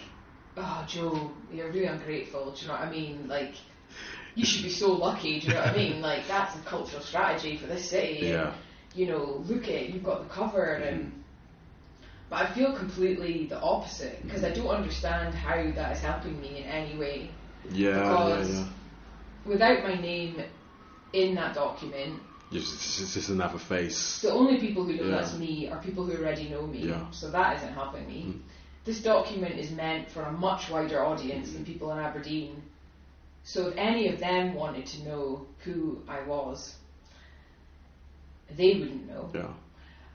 [0.57, 2.51] oh Joe, you're really ungrateful.
[2.51, 3.29] Do you know what I mean?
[3.29, 3.55] Like
[4.35, 5.41] you should be so lucky.
[5.41, 6.01] Do you know what I mean?
[6.11, 8.19] Like that's a cultural strategy for this city.
[8.19, 8.55] and, Yeah.
[8.95, 11.13] you know, look at you've got the cover and.
[12.33, 16.61] But I feel completely the opposite because I don't understand how that is helping me
[16.61, 17.29] in any way
[17.71, 18.67] Yeah, yeah, Because- yeah.
[19.45, 20.43] without my name
[21.13, 22.23] in that document.
[22.51, 24.23] It's just- it's just another face.
[24.23, 25.17] The only people who know Yeah.
[25.17, 27.11] that's me are people who already know me, Yeah.
[27.11, 28.23] so that isn't helping me.
[28.29, 28.41] Mm.
[28.87, 32.63] This document is meant for a much wider audience than people in Aberdeen.
[33.45, 36.77] So if any of them wanted to know who I was,
[38.57, 39.29] they wouldn't know.
[39.35, 39.53] Yeah.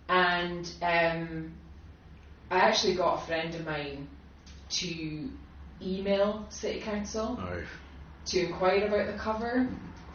[0.09, 1.53] And um,
[2.49, 4.07] I actually got a friend of mine
[4.69, 5.29] to
[5.81, 7.63] email City Council Oh,
[8.27, 9.67] to inquire about the cover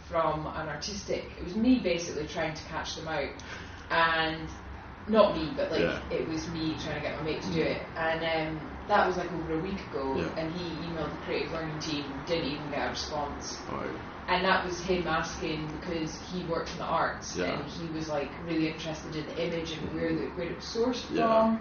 [0.08, 1.24] from an artistic.
[1.38, 3.30] It was me basically trying to catch them out,
[3.90, 4.48] and
[5.08, 6.00] not me, but like Yeah.
[6.10, 7.82] it was me trying to get my mate to do it.
[7.96, 10.28] And um, that was like over a week ago, Yeah.
[10.42, 13.60] and he emailed the creative learning team, didn't even get a response.
[13.70, 13.84] oh,
[14.28, 17.60] And that was him asking because he worked in the arts Yeah.
[17.60, 20.64] and he was like really interested in the image and where the where it was
[20.64, 21.60] sourced from.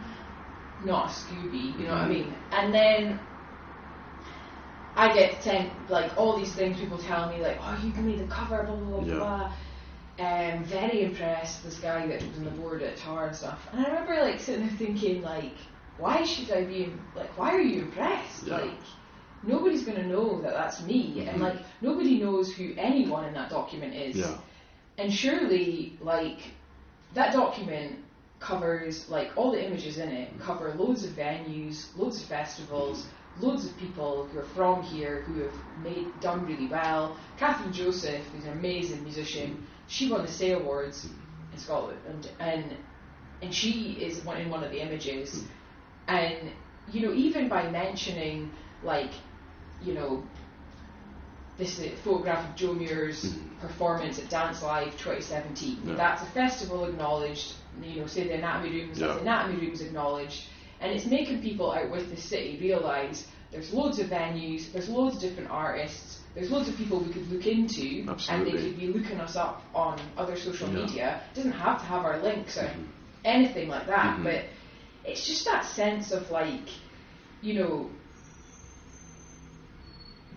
[0.84, 2.10] Not a Scooby, you know what I Mhm.
[2.10, 2.36] mean?
[2.52, 3.20] And then
[4.96, 8.26] I get sent like all these things people tell me like, Oh you made the
[8.28, 9.16] cover, blah blah blah Yeah.
[9.16, 9.52] blah
[10.20, 13.68] um, very impressed this guy that was on the board at Tar and stuff.
[13.72, 15.56] And I remember like sitting there thinking like,
[15.98, 18.44] why should I be like why are you impressed?
[18.44, 18.58] Yeah.
[18.58, 18.80] Like
[19.44, 21.42] nobody's gonna know that that's me, and Mhm.
[21.42, 24.18] like nobody knows who anyone in that document is.
[24.18, 24.38] yeah,
[24.98, 26.40] And surely like
[27.14, 28.00] that document
[28.42, 33.08] covers like all the images in it cover loads of venues, loads of festivals.
[33.40, 37.16] Loads of people who are from here who have made done really well.
[37.40, 41.08] Kathryn Joseph, who's an amazing musician, she won the Say Awards
[41.54, 42.78] in Scotland, and and,
[43.42, 45.46] and she is one in one of the images,
[46.10, 46.52] and
[46.92, 48.52] you know even by mentioning
[48.84, 49.12] like
[49.82, 50.22] you know
[51.58, 53.60] this is a photograph of Joe Muir's Mhm.
[53.62, 55.84] performance at Dance Live 2017.
[55.86, 55.96] Yeah.
[55.96, 57.54] That's a festival acknowledged.
[57.80, 59.20] You know, say the Anatomy Rooms, Yeah.
[59.20, 60.48] Anatomy Rooms acknowledged,
[60.80, 65.16] and it's making people out with the city realise there's loads of venues, there's loads
[65.16, 68.88] of different artists, there's loads of people we could look into, and they could be
[68.88, 70.74] looking us up on other social Yeah.
[70.86, 71.22] media.
[71.32, 72.88] It doesn't have to have our links or Mhm.
[73.26, 74.24] anything like that, Mhm.
[74.24, 74.46] but
[75.04, 76.70] it's just that sense of like,
[77.42, 77.92] you know,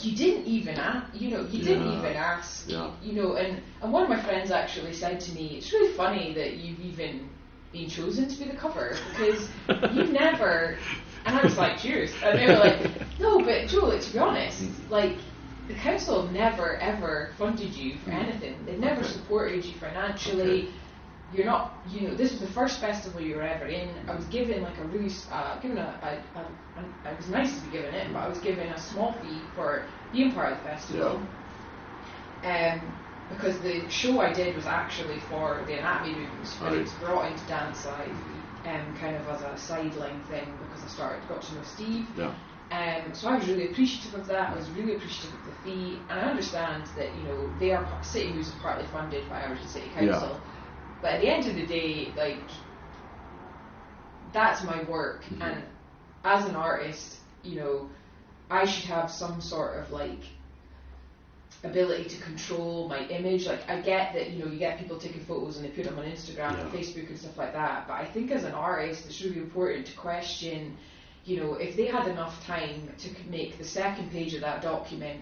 [0.04, 2.90] you didn't even ask, you know, you didn't even ask, Yeah.
[3.02, 6.34] you know, and, and one of my friends actually said to me, it's really funny
[6.34, 7.30] that you've even
[7.72, 9.50] been chosen to be the cover because
[9.92, 10.78] you've never,
[11.24, 12.78] and I was like, cheers, and they were like,
[13.18, 15.18] no, but Joe, like, to be honest, like,
[15.66, 18.20] the council never ever funded you for Mhm.
[18.28, 18.66] anything.
[18.66, 19.12] They've never Okay.
[19.12, 20.42] supported you financially.
[20.42, 20.68] Okay.
[21.34, 23.90] You're not, you know, this was the first festival you were ever in.
[24.08, 26.42] I was given like a really, uh, given a, a, a,
[27.08, 29.40] a, it was nice to be given it, but I was given a small fee
[29.54, 31.20] for being part of the festival.
[32.44, 32.74] Yeah.
[32.74, 32.94] Um,
[33.30, 37.30] because the show I did was actually for the anatomy rooms, but it was brought
[37.32, 38.10] into Dance Live,
[38.66, 42.06] um, kind of as a sideline thing because I started got to know Steve.
[42.16, 42.34] yeah,
[42.70, 44.50] Um, so I was really appreciative of that.
[44.50, 47.84] I was really appreciative of the fee, and I understand that you know they are
[48.02, 50.28] Citymoves is partly funded by Aberdeen City Council.
[50.28, 50.53] Yeah.
[51.04, 52.48] But at the end of the day, like
[54.32, 55.42] that's my work, Mhm.
[55.42, 55.62] and
[56.24, 57.90] as an artist, you know,
[58.50, 60.22] I should have some sort of like
[61.62, 63.46] ability to control my image.
[63.46, 65.98] Like I get that you know you get people taking photos and they put them
[65.98, 69.12] on Instagram and Facebook and stuff like that, but I think as an artist, it
[69.12, 70.78] should be important to question
[71.26, 75.20] you know, if they had enough time to make the second page of that document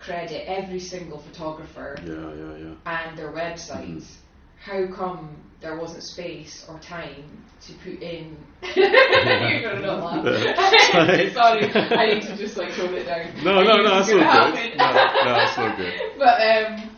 [0.00, 2.74] credit every single photographer yeah, yeah, yeah.
[3.08, 4.16] and their websites,
[4.60, 8.36] how come there wasn't space or time to put in?
[8.76, 10.24] You're gonna not laugh.
[11.32, 11.72] Sorry.
[11.74, 13.26] I need to just like tone it down.
[13.44, 14.76] No, I no, no, that's all good.
[14.76, 15.94] No, no, that's all good.
[16.18, 16.90] But um,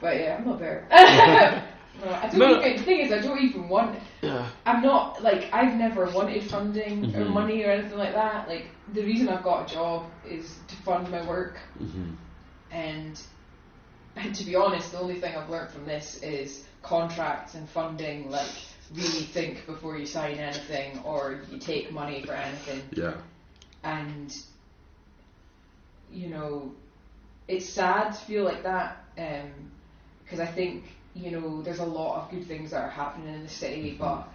[0.00, 0.86] but yeah, I'm not there.
[2.00, 2.60] no, I don't No.
[2.60, 2.76] even.
[2.76, 3.98] The thing is, I don't even want.
[4.22, 7.32] Yeah, I'm not like I've never wanted funding or Mhm.
[7.32, 8.46] money or anything like that.
[8.48, 12.12] Like the reason I've got a job is to fund my work, hmm
[12.70, 13.20] and
[14.16, 18.30] and to be honest, the only thing I've learned from this is contracts and funding.
[18.30, 18.50] Like
[18.94, 22.82] really think before you sign anything or you take money for anything.
[22.92, 23.14] yeah,
[23.84, 24.34] And
[26.12, 26.72] you know,
[27.48, 29.50] it's sad to feel like that um,
[30.22, 30.84] because I think
[31.14, 34.02] you know there's a lot of good things that are happening in the city, mm-hmm.
[34.02, 34.28] but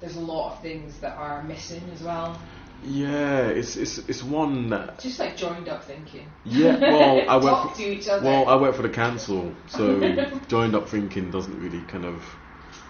[0.00, 2.40] there's a lot of things that are missing as well.
[2.84, 3.46] Yeah.
[3.48, 6.26] It's it's it's one that Just like joined up thinking.
[6.44, 8.24] Yeah, well, I work talk for- to each other.
[8.24, 10.00] well, I work for the council, so
[10.48, 12.22] joined up thinking doesn't really kind of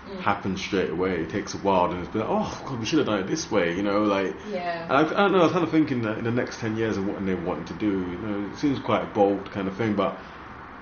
[0.09, 0.19] Mm.
[0.23, 1.21] happen straight away.
[1.21, 3.27] It takes a while, and it's been like, oh god, we should have done it
[3.27, 4.35] this way, you know, like.
[4.51, 4.85] yeah.
[4.85, 5.41] And I, I don't know.
[5.41, 7.67] I was kind of thinking that in the next ten years of what they wanting
[7.67, 7.87] to do.
[8.11, 10.19] You know, it seems quite a bold kind of thing, but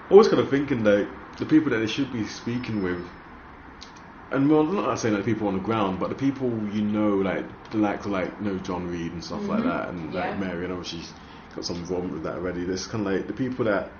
[0.08, 3.04] always kind of thinking that the people that they should be speaking with,
[4.30, 6.82] and well, I'm not saying that the people on the ground, but the people you
[6.82, 9.64] know, like the likes of like you know John Reed and stuff like Mhm.
[9.64, 10.20] that, and Yeah.
[10.30, 11.14] like Mary, and obviously she's
[11.54, 12.64] got some involvement with that already.
[12.64, 13.94] There's kind of like the people that.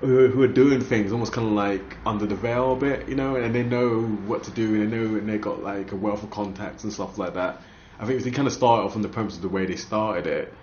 [0.00, 3.14] Who, who are doing things almost kind of like under the veil a bit, you
[3.14, 5.96] know, and they know what to do, and they know, and they got like a
[5.96, 7.62] wealth of contacts and stuff like that.
[7.98, 9.76] I think if they kind of start off on the premise of the way they
[9.76, 10.54] started it,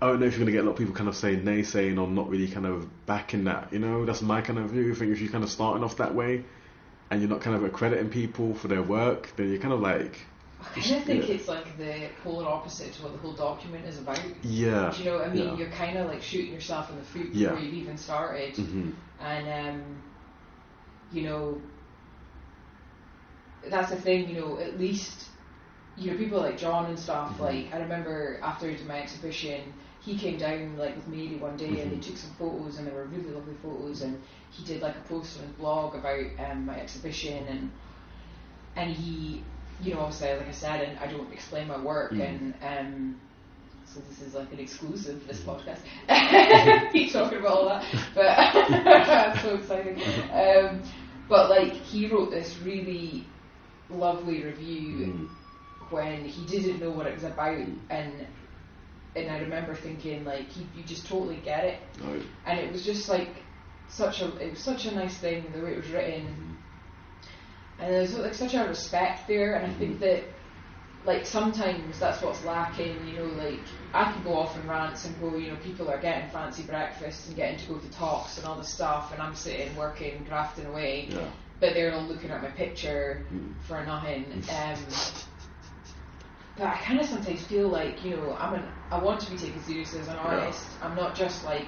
[0.00, 1.42] I don't know if you're going to get a lot of people kind of saying
[1.42, 3.72] naysaying or not really kind of backing that.
[3.72, 4.92] You know, that's my kind of view.
[4.92, 6.44] I think if you're kind of starting off that way
[7.10, 10.18] and you're not kind of accrediting people for their work, then you're kind of like
[10.60, 11.34] I kind of think Yeah.
[11.34, 14.20] it's like the polar opposite to what the whole document is about.
[14.42, 14.92] Yeah.
[14.94, 15.48] Do you know what I mean?
[15.48, 15.56] Yeah.
[15.56, 17.50] You're kind of like shooting yourself in the foot Yeah.
[17.50, 18.90] before you've even started, hmm
[19.20, 19.82] and um,
[21.12, 21.60] you know,
[23.68, 24.28] that's the thing.
[24.28, 25.26] You know, at least
[25.96, 27.36] you know people like John and stuff.
[27.36, 27.40] Mhm.
[27.40, 31.56] Like I remember after I did my exhibition, he came down like with Mary one
[31.56, 32.02] day and they Mhm.
[32.06, 35.38] took some photos and they were really lovely photos and he did like a post
[35.38, 37.70] on his blog about um, my exhibition and
[38.76, 39.44] and he
[39.80, 42.20] you know obviously like I said and I don't explain my work Mhm.
[42.20, 43.20] and um
[43.84, 45.46] so this is like an exclusive this Mhm.
[45.46, 47.84] podcast keep talking about all that
[48.14, 50.00] but so exciting
[50.32, 50.82] um,
[51.28, 53.32] but like he wrote this really
[53.88, 55.28] lovely review Mm.
[55.90, 57.78] when he didn't know what it was about Mm.
[57.90, 58.26] and
[59.16, 62.22] and I remember thinking like he, you just totally get it Right.
[62.46, 63.42] and it was just like
[63.88, 67.82] such a it was such a nice thing the way it was written Mhm.
[67.84, 70.00] and there's like such a respect there and I think Mhm.
[70.00, 70.24] that
[71.04, 73.60] like sometimes that's what's lacking you know like
[73.94, 77.28] I could go off and rants and go you know people are getting fancy breakfasts
[77.28, 80.66] and getting to go to talks and all this stuff and I'm sitting working grafting
[80.66, 81.30] away Yeah.
[81.60, 83.54] but they're all looking at my picture Mm.
[83.62, 84.24] for nothing.
[84.50, 84.76] Um,
[86.58, 89.36] but I kind of sometimes feel like you know I'm an I want to be
[89.36, 90.22] taken seriously as an Yeah.
[90.22, 90.64] artist.
[90.82, 91.66] I'm not just like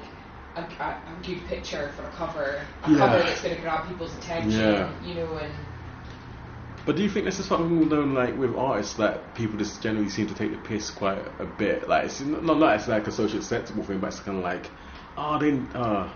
[0.57, 2.99] a, a, a good picture for a cover, a Yeah.
[2.99, 4.59] cover that's going to grab people's attention.
[4.59, 4.91] Yeah.
[5.05, 5.53] You know, and
[6.87, 9.83] But do you think this is something we've known, like with artists, that people just
[9.83, 11.89] generally seem to take the piss quite a bit?
[11.89, 14.45] Like it's not not that it's like a socially acceptable thing, but it's kind of
[14.45, 14.71] like,
[15.17, 16.09] oh, they, uh,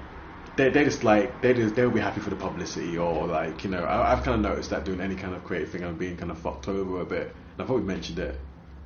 [0.57, 3.71] they, they just like they just they'll be happy for the publicity, or like you
[3.71, 6.17] know, I, I've kind of noticed that doing any kind of creative thing, I'm being
[6.17, 7.27] kind of fucked over a bit.
[7.29, 8.41] And I've probably mentioned it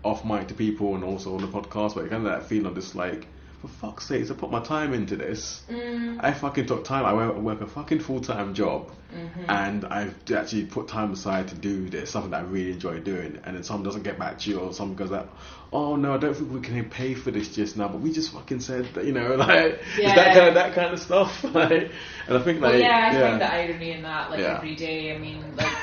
[0.05, 2.74] off mic to people and also on the podcast, but kind of that feeling of
[2.74, 3.26] just like,
[3.61, 5.62] for fuck's sake, I put my time into this.
[5.68, 7.05] mm, I fucking took time.
[7.05, 9.46] I work, work a fucking full time job, mhm.
[9.49, 13.40] and I've actually put time aside to do this, something that I really enjoy doing.
[13.42, 15.26] And then someone doesn't get back to you, or someone goes like,
[15.72, 18.32] "Oh no, I don't think we can pay for this just now." But we just
[18.32, 21.42] fucking said that, you know, like it's that kind of that kind of stuff.
[21.53, 21.90] Like,
[22.28, 24.57] and I think like well, yeah, I find the irony in that like Yeah.
[24.59, 25.12] every day.
[25.12, 25.76] I mean, like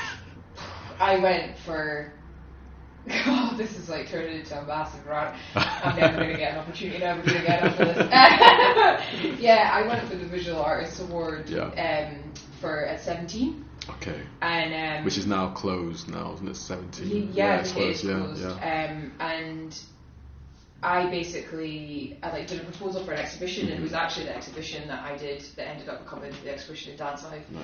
[0.98, 2.10] I went for.
[3.08, 5.36] God, this is like turning into a massive rant.
[5.54, 9.40] I'm never going to get an opportunity ever to again after this.
[9.40, 11.64] yeah, I went for the Visual Artist Award Yeah.
[12.12, 16.56] um, for at 17, okay, and um, which is now closed now, isn't it?
[16.56, 17.30] Seventeen.
[17.32, 18.42] yeah, I it's it is closed, closed.
[18.42, 19.78] Yeah, Um, and
[20.82, 24.36] I basically I like did a proposal for an exhibition, and it was actually the
[24.36, 27.60] exhibition that I did that ended up becoming the exhibition in Dance yeah.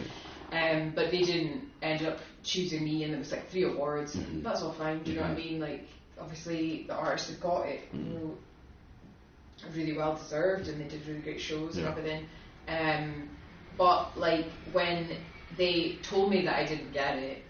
[0.52, 4.14] Um, but they didn't end up choosing me, and there was like three awards.
[4.14, 4.42] Mhm.
[4.42, 5.02] That's all fine.
[5.02, 5.44] Do you know what I Mhm.
[5.44, 5.60] mean?
[5.60, 5.88] Like,
[6.20, 8.14] obviously, the artists that got it, you Mhm.
[8.20, 8.38] know,
[9.74, 12.26] really well deserved, and they did really great shows and everything.
[12.68, 13.28] Um,
[13.78, 15.06] but like when
[15.56, 17.42] they told me that I didn't get it,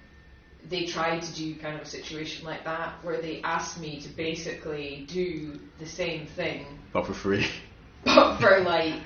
[0.69, 4.09] they tried to do kind of a situation like that where they asked me to
[4.11, 7.47] basically do the same thing But for free.
[8.05, 9.03] but for like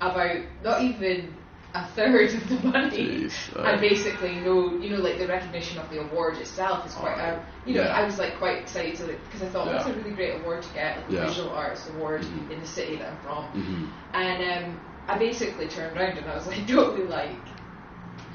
[0.00, 1.32] about not even
[1.74, 3.28] a third of the money.
[3.28, 6.94] Jeez, uh, and basically, no, you know, like the recognition of the award itself is
[6.94, 7.94] quite, uh, you know, Yeah.
[7.94, 10.62] I was like quite excited to because I thought well, that's a really great award
[10.62, 11.26] to get, like the Yeah.
[11.26, 12.50] Visual arts Award Mhm.
[12.50, 13.44] in the city that I'm from.
[13.44, 17.38] hmm And um, I basically turned around and I was like totally like,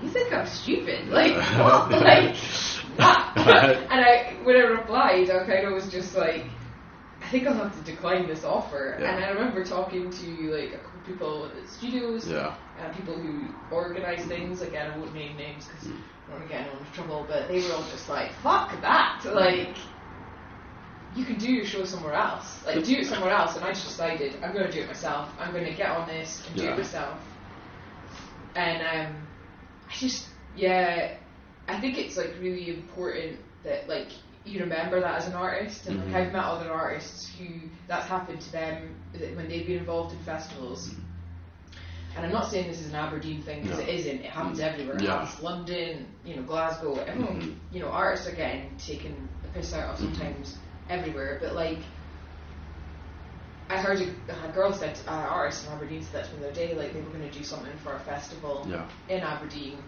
[0.02, 1.10] you think I'm stupid?
[1.10, 1.64] Like Yeah.
[1.90, 1.92] what?
[2.02, 2.36] like
[2.96, 3.78] what?
[3.92, 6.46] And I when I replied, I kind of was just like,
[7.22, 8.98] I think I'll have to decline this offer.
[9.00, 9.14] Yeah.
[9.16, 12.56] And I remember talking to like a people at studios, Yeah.
[12.80, 14.62] uh, people who organise things.
[14.62, 15.98] Again, I won't name names because Mm.
[16.28, 17.26] I don't want to get anyone into trouble.
[17.28, 19.76] But they were all just like, fuck that, like.
[21.16, 22.66] You can do your show somewhere else.
[22.66, 23.56] Like, do it somewhere else.
[23.56, 25.30] And I just decided, I'm going to do it myself.
[25.40, 27.18] I'm going to get on this and do it myself.
[28.56, 29.28] And um,
[29.90, 30.28] I just,
[30.58, 31.16] yeah,
[31.70, 34.10] I think it's like really important that like
[34.46, 35.88] you remember that as an artist.
[35.88, 36.06] And Mhm.
[36.06, 37.46] like I've met other artists who
[37.88, 40.94] that's happened to them when they've been involved in festivals.
[42.16, 43.84] And I'm not saying this is an Aberdeen thing because No.
[43.84, 44.20] it isn't.
[44.22, 44.64] It happens Mm.
[44.72, 44.96] everywhere.
[44.98, 45.20] It Yeah.
[45.26, 46.98] happens London, you know, Glasgow.
[47.00, 47.56] Everyone, Mhm.
[47.72, 50.16] you know, artists are getting taken the piss out of Mhm.
[50.16, 50.58] sometimes
[50.90, 51.40] everywhere.
[51.42, 51.80] But like,
[53.70, 56.46] I heard a, a girl said, uh, artist in Aberdeen said that to me the
[56.50, 58.86] other day, like they were going to do something for a festival Yeah.
[59.10, 59.84] in Aberdeen,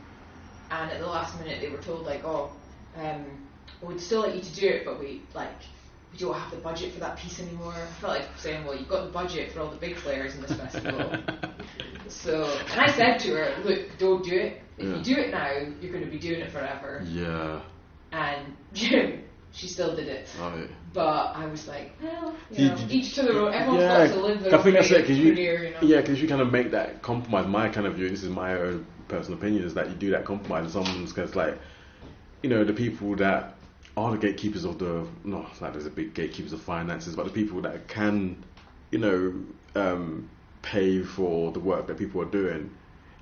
[0.72, 2.52] and at the last minute they were told like, oh,
[2.96, 3.47] um,
[3.82, 5.50] we'd still like you to do it, but we like
[6.12, 7.74] we don't have the budget for that piece anymore.
[7.74, 10.42] I felt like saying, well, you've got the budget for all the big players in
[10.42, 11.12] this festival.
[12.08, 14.62] so, and I said to her, look, don't do it.
[14.78, 14.96] If Yeah.
[14.98, 15.52] you do it now,
[15.82, 17.04] you're going to be doing it forever.
[17.06, 17.62] Yeah.
[18.14, 20.30] And she still did it.
[20.40, 20.70] Oh, right.
[20.94, 23.54] But I was like, well, you You- know, you- each to their own.
[23.54, 25.64] Everyone's yeah, got to live their I own think that's it, creative 'cause you- career,
[25.66, 25.78] you know.
[25.82, 27.48] Yeah, because you kind of make that compromise.
[27.48, 30.24] My kind of view, this is my own personal opinion, is that you do that
[30.26, 30.64] compromise.
[30.64, 31.58] And someone's because like,
[32.42, 33.56] you know, the people that
[33.98, 37.32] are the gatekeepers of the no, like there's a big gatekeepers of finances, but the
[37.32, 38.46] people that can,
[38.92, 39.34] you know,
[39.76, 40.30] um,
[40.62, 42.70] pay for the work that people are doing.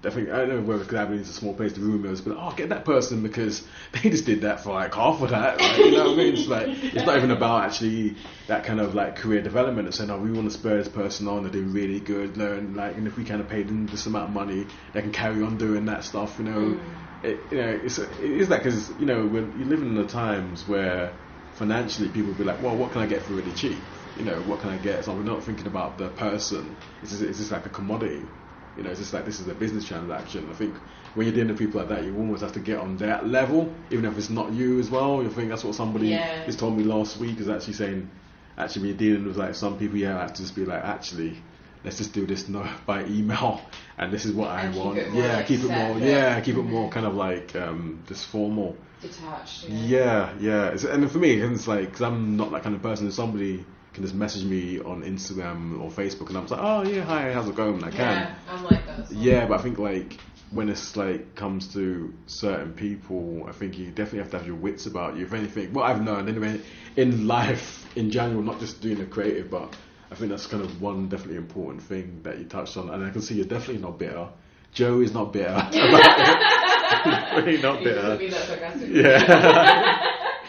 [0.02, 1.74] Think I don't know whether Gladwin is a small place.
[1.74, 5.20] The rumours, but oh, get that person because they just did that for like half
[5.20, 5.60] of that.
[5.60, 6.36] Like, you know what I mean?
[6.36, 8.16] It's like it's not even about actually
[8.48, 11.28] that kind of like career development and saying, oh, we want to spur this person
[11.28, 11.42] on.
[11.42, 14.26] They're doing really good, learn like, and if we kind of pay them this amount
[14.26, 16.38] of money, they can carry on doing that stuff.
[16.38, 17.05] You know, Mm.
[17.24, 20.06] It, you know, it's it is that because you know when you live in the
[20.08, 21.18] times where
[21.52, 23.88] financially people will be like, well, what can I get for really cheap?
[24.16, 25.06] You know, what can I get?
[25.06, 26.78] So we're not thinking about the person.
[27.02, 28.30] It's just, it's just like a commodity.
[28.76, 30.50] You know, it's just like this is a business transaction.
[30.50, 30.78] I think
[31.14, 33.74] when you're dealing with people like that, you almost have to get on that level,
[33.90, 35.24] even if it's not you as well.
[35.24, 36.28] You think that's what somebody Yeah.
[36.46, 38.10] just told me last week is actually saying,
[38.58, 40.84] actually, when you're dealing with like some people, yeah, I have to just be like,
[40.84, 41.42] actually,
[41.86, 43.62] let's just do this no, by email,
[43.98, 44.98] and this is what I keep want.
[45.14, 46.00] yeah, like, keep it more.
[46.00, 48.76] Yeah, keep it more kind of like um, just formal.
[49.02, 49.70] Detached.
[49.70, 50.70] Yeah, yeah.
[50.70, 53.08] It's, and for me, it's like because I'm not that kind of person.
[53.08, 56.84] If somebody can just message me on Instagram or Facebook, and I'm just like, oh
[56.84, 57.76] yeah, hi, how's it going?
[57.76, 58.00] And I can.
[58.00, 59.00] Yeah, I'm like that.
[59.00, 59.08] Well.
[59.12, 60.20] Yeah, but I think like
[60.52, 64.56] when it's like comes to certain people, I think you definitely have to have your
[64.56, 65.26] wits about you.
[65.26, 66.62] If anything, what I've learned anyway
[66.96, 69.76] in life in general, not just doing the creative, but
[70.12, 72.90] I think that's kind of one definitely important thing that you touched on.
[72.90, 74.30] And I can see you're definitely not bitter.
[74.72, 75.50] Joe is not bitter.
[75.50, 77.46] about it.
[77.46, 78.18] really not bitter.
[78.18, 78.88] that.
[78.88, 80.06] Yeah.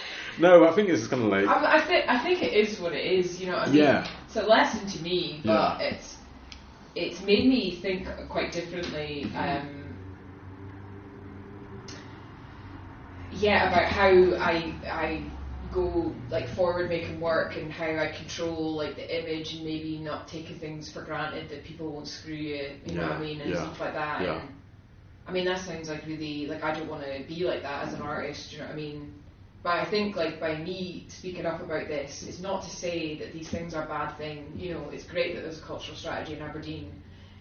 [0.38, 2.92] no, I think it's kind of like I, I think I think it is what
[2.92, 3.40] it is.
[3.40, 3.82] You know what I mean?
[3.82, 4.06] Yeah.
[4.26, 5.78] It's a lesson to me, but Yeah.
[5.88, 6.16] it's
[6.94, 9.24] it's made me think quite differently.
[9.34, 9.84] Um,
[13.32, 15.22] yeah, about how I I
[15.76, 19.98] go like forward make making work and how I control like the image and maybe
[19.98, 22.70] not taking things for granted that people won't screw you.
[22.86, 24.22] You know what I mean and yeah, stuff like that.
[24.22, 24.40] yeah.
[24.40, 24.48] And,
[25.28, 27.92] I mean that sounds like really like I don't want to be like that as
[27.92, 28.08] an mm-hmm.
[28.08, 28.52] artist.
[28.52, 29.12] You know what I mean?
[29.62, 33.32] But I think like by me speaking up about this, it's not to say that
[33.32, 34.52] these things are a bad thing.
[34.56, 36.92] You know, it's great that there's a cultural strategy in Aberdeen.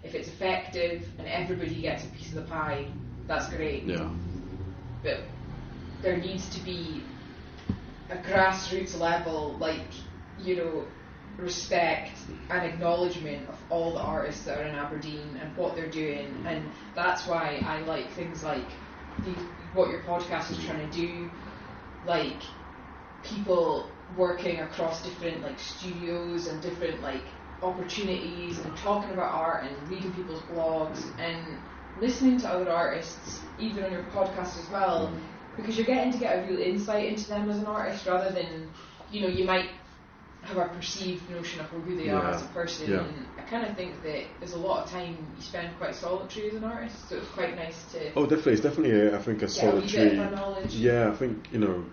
[0.03, 2.87] If it's effective and everybody gets a piece of the pie,
[3.27, 3.83] that's great.
[3.83, 4.09] yeah,
[5.03, 5.19] But
[6.01, 7.01] there needs to be
[8.09, 9.93] a grassroots level, like
[10.37, 10.85] you know,
[11.37, 12.11] respect
[12.49, 16.71] and acknowledgement of all the artists that are in Aberdeen and what they're doing, and
[16.93, 18.67] that's why I like things like
[19.23, 19.31] the,
[19.73, 21.29] what your podcast is trying to do,
[22.05, 22.43] like
[23.23, 27.23] people working across different like studios and different like
[27.63, 31.57] opportunities and talking about art and reading people's blogs and
[31.99, 35.17] listening to other artists even on your podcast as well
[35.55, 38.69] because you're getting to get a real insight into them as an artist rather than
[39.11, 39.69] you know you might
[40.43, 42.99] have a perceived notion of who they are as a person Yeah.
[42.99, 46.49] and I kind of think that there's a lot of time you spend quite solitary
[46.49, 48.53] as an artist so it's quite nice to Oh, definitely.
[48.53, 50.09] It's definitely, a, I think, a a solitary.
[50.31, 51.85] knowledge Yeah, I think you know,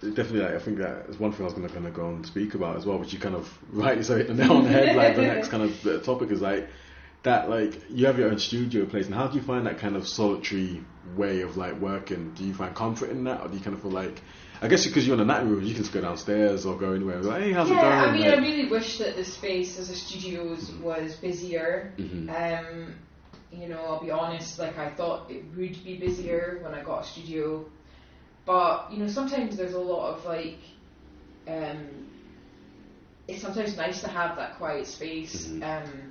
[0.00, 0.40] definitely.
[0.40, 2.26] Like, I think that is one thing I was going to kind of go and
[2.26, 4.70] speak about as well, which you kind of rightly so hit the nail on the
[4.70, 4.94] head.
[4.94, 6.68] Like the next kind of topic is like
[7.22, 7.48] that.
[7.50, 10.06] Like you have your own studio place, and how do you find that kind of
[10.06, 10.82] solitary
[11.16, 12.32] way of like working?
[12.34, 14.20] Do you find comfort in that, or do you kind of feel like?
[14.62, 16.92] I guess because you're in a night room, you can just go downstairs or go
[16.92, 17.16] anywhere.
[17.22, 17.92] Like, hey, how's yeah, it going?
[17.94, 21.94] I mean, Like- I really wish that the space as a studios was busier.
[21.96, 22.28] Mhm.
[22.28, 22.94] Um,
[23.50, 27.04] you know, I'll be honest, like I thought it would be busier when I got
[27.04, 27.64] a studio,
[28.44, 30.58] but you know, sometimes there's a lot of like,
[31.48, 31.78] um,
[33.28, 35.48] it's sometimes nice to have that quiet space.
[35.48, 35.62] Mhm.
[35.62, 36.09] Um,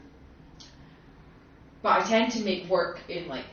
[1.81, 3.45] but I tend to make work in like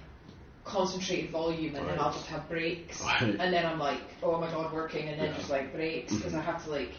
[0.64, 3.22] concentrated volume, and then I'll just have breaks, Right.
[3.22, 5.36] and then I'm like, oh my god, working, and then Yeah.
[5.36, 6.92] just like breaks because I have to like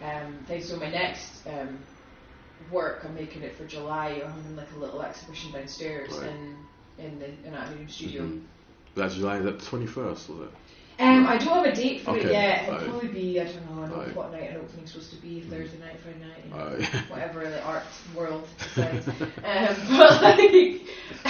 [0.00, 0.68] um, things.
[0.68, 1.78] So my next um,
[2.70, 4.22] work, I'm making it for July.
[4.24, 6.30] I'm having like a little exhibition downstairs Right.
[6.30, 6.56] in
[7.04, 8.22] in the in our studio.
[8.22, 8.46] Mhm.
[8.94, 10.54] That July is that twenty first, was it?
[11.00, 12.68] Um, I don't have a date for it yet.
[12.68, 13.82] It'll probably be I don't know.
[13.82, 15.40] I don't know what night an opening's supposed to be.
[15.42, 17.84] Thursday night, Friday night, you know, whatever the art
[18.14, 19.08] world decides.
[19.08, 19.16] um,
[19.98, 20.36] but like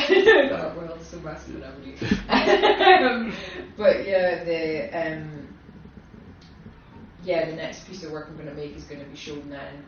[0.09, 1.99] the art world is so massive Aberdeen.
[2.29, 3.33] um,
[3.77, 5.47] but yeah, the um,
[7.23, 9.49] yeah, the next piece of work I'm going to make is going to be shown
[9.51, 9.85] then.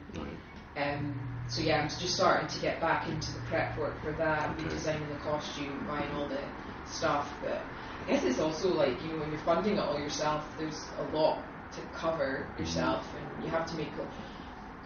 [0.77, 1.15] Um,
[1.49, 4.65] so yeah, I'm just starting to get back into the prep work for that, Okay.
[4.65, 6.41] redesigning the costume, buying all the
[6.87, 7.35] stuff.
[7.43, 7.67] But
[8.03, 11.03] I guess it's also like you know when you're funding it all yourself, there's a
[11.03, 12.61] lot to cover Mm-hmm.
[12.61, 14.07] yourself, and you have to make a,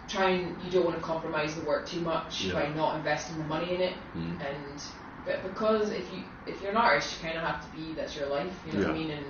[0.07, 2.53] try and you don't want to compromise the work too much Yeah.
[2.53, 3.97] by not investing the money in it.
[4.15, 4.39] Mm.
[4.39, 4.83] And
[5.25, 8.15] but because if you if you're an artist, you kind of have to be that's
[8.15, 8.53] your life.
[8.65, 9.11] You know what I mean?
[9.11, 9.25] And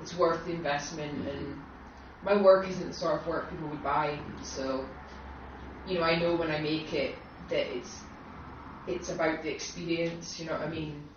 [0.00, 1.12] it's worth the investment.
[1.26, 1.30] Mhm.
[1.30, 1.62] And
[2.22, 4.86] my work isn't the sort of work people would buy, so
[5.86, 7.16] you know I know when I make it
[7.48, 8.02] that it's
[8.86, 10.38] it's about the experience.
[10.38, 11.09] You know what I mean?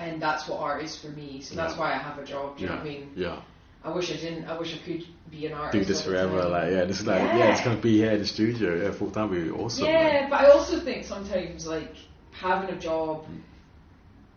[0.00, 1.42] And that's what art is for me.
[1.42, 1.80] So that's Yeah.
[1.80, 2.56] why I have a job.
[2.56, 3.12] Do you know what I mean?
[3.14, 3.36] Yeah.
[3.84, 4.44] I wish I didn't.
[4.46, 5.72] I wish I could be an artist.
[5.78, 7.52] Do this forever, like yeah, just like yeah, Yeah.
[7.52, 9.86] it's gonna be here in the studio, yeah, full time would be awesome.
[9.86, 10.30] Yeah, like.
[10.30, 11.94] but I also think sometimes like
[12.32, 13.24] having a job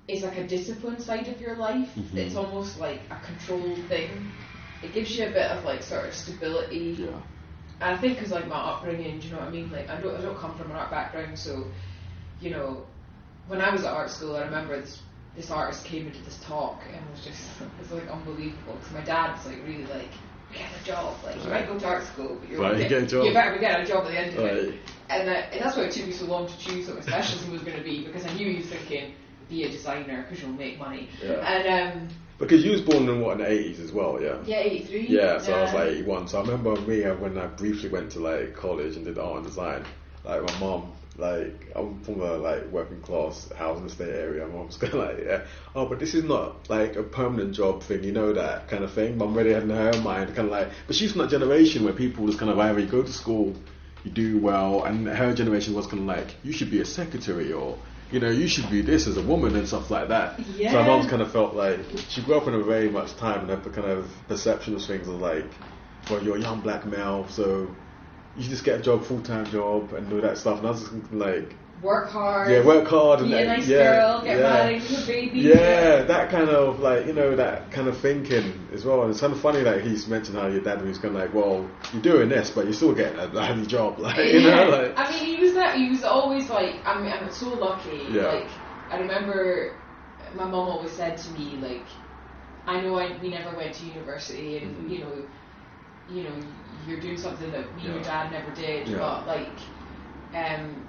[0.07, 1.89] is like a discipline side of your life.
[1.95, 2.15] Mhm.
[2.17, 4.09] It's almost like a controlled thing.
[4.81, 6.95] It gives you a bit of like sort of stability.
[6.99, 7.07] Yeah.
[7.81, 9.69] And I think because like my upbringing, do you know what I mean?
[9.71, 11.65] Like I don't, I don't come from an art background, so
[12.39, 12.85] you know,
[13.47, 15.01] when I was at art school, I remember this
[15.35, 18.91] this artist came into this talk and it was just it was like unbelievable because
[18.93, 20.09] my dad was like really like
[20.53, 23.05] get a job, like you might go to art school, but you're Right, get a
[23.07, 23.25] job.
[23.25, 24.75] You better be getting a job at the end of it.
[25.09, 27.63] And, and that's why it took me so long to choose what my specialism was
[27.63, 29.13] going to be because I knew he was thinking
[29.49, 31.09] be a designer because you'll make money.
[31.21, 31.33] Yeah.
[31.33, 34.37] And um, Because you was born in what in the eighties as well, yeah.
[34.45, 35.07] yeah, eighty three.
[35.07, 36.27] Yeah, so I was like 81.
[36.27, 39.37] So I remember me uh, when I briefly went to like college and did art
[39.37, 39.83] and design.
[40.23, 44.47] Like my mom, like I'm from a like working class housing estate area.
[44.47, 45.45] My mom's kind of like, yeah,
[45.75, 48.91] oh, but this is not like a permanent job thing, you know that kind of
[48.93, 49.17] thing.
[49.17, 51.93] Mum really had in her mind kind of like, but she's from that generation where
[51.93, 53.55] people just kind of either you go to school,
[54.03, 57.51] you do well, and her generation was kind of like, you should be a secretary
[57.51, 57.77] or.
[58.11, 60.39] You know, you should be this as a woman and stuff like that.
[60.55, 60.71] Yeah.
[60.71, 63.49] So my mom's kind of felt like she grew up in a very much time
[63.49, 65.47] and the kind of perception of things of like,
[66.11, 67.73] well, you're a young black male, so
[68.35, 70.59] you just get a job, full time job, and all that stuff.
[70.59, 72.49] And I was just thinking like, work hard.
[72.49, 74.21] yeah, work hard and a nice yeah, girl.
[74.23, 74.43] Get yeah.
[74.43, 75.39] married, have a baby.
[75.41, 79.01] Yeah, that kind of like you know that kind of thinking as well.
[79.03, 81.33] And it's kind of funny that he's mentioned how your dad was kind of like,
[81.33, 84.97] well, you're doing this, but you're still getting a bloody job, like you know, like
[84.97, 85.77] I mean, he was that.
[85.77, 86.75] He was always like.
[86.85, 88.07] I mean, I'm so lucky.
[88.09, 88.27] Yeah.
[88.27, 88.47] Like,
[88.89, 89.75] I remember
[90.35, 91.85] my mom always said to me, like,
[92.65, 94.89] I know I, we never went to university, and Mhm.
[94.89, 95.25] you know,
[96.07, 96.35] you know,
[96.85, 98.97] you're doing something that me and your dad never did, Yeah.
[98.99, 99.59] but like,
[100.33, 100.87] um,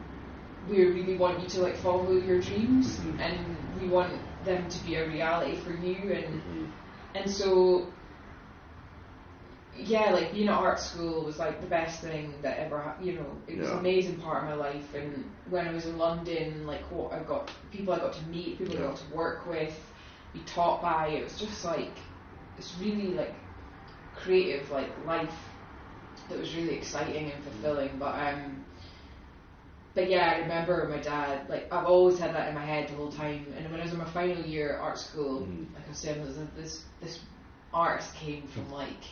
[0.69, 3.21] we really want you to like follow your dreams, Mhm.
[3.21, 4.13] and we want
[4.45, 6.73] them to be a reality for you, and Mhm.
[7.15, 7.93] and so,
[9.77, 13.15] yeah, like being at art school was like the best thing that ever, hap- you
[13.15, 13.73] know, it was Yeah.
[13.75, 14.95] an amazing part of my life.
[14.95, 18.59] And when I was in London, like what I got, people I got to meet,
[18.59, 19.75] people I got to work with,
[20.33, 21.99] be taught by, it was just like,
[22.57, 23.35] it's really like
[24.15, 25.35] creative, like life
[26.29, 27.99] that was really exciting and fulfilling.
[27.99, 28.65] But um,
[29.95, 31.49] but yeah, I remember my dad.
[31.49, 33.47] Like I've always had that in my head the whole time.
[33.57, 35.75] And when I was in my final year at art school, Mhm.
[35.75, 37.21] like I was saying, this this
[37.73, 39.03] artist came from like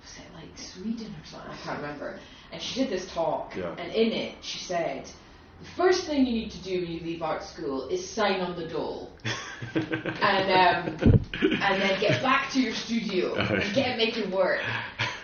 [0.00, 1.50] was it like Sweden or something?
[1.50, 2.18] I can't remember.
[2.52, 3.74] And she did this talk, Yeah.
[3.78, 5.10] and in it she said.
[5.60, 8.56] The first thing you need to do when you leave art school is sign on
[8.56, 9.10] the dole
[9.74, 14.60] and um, and then get back to your studio and get making work.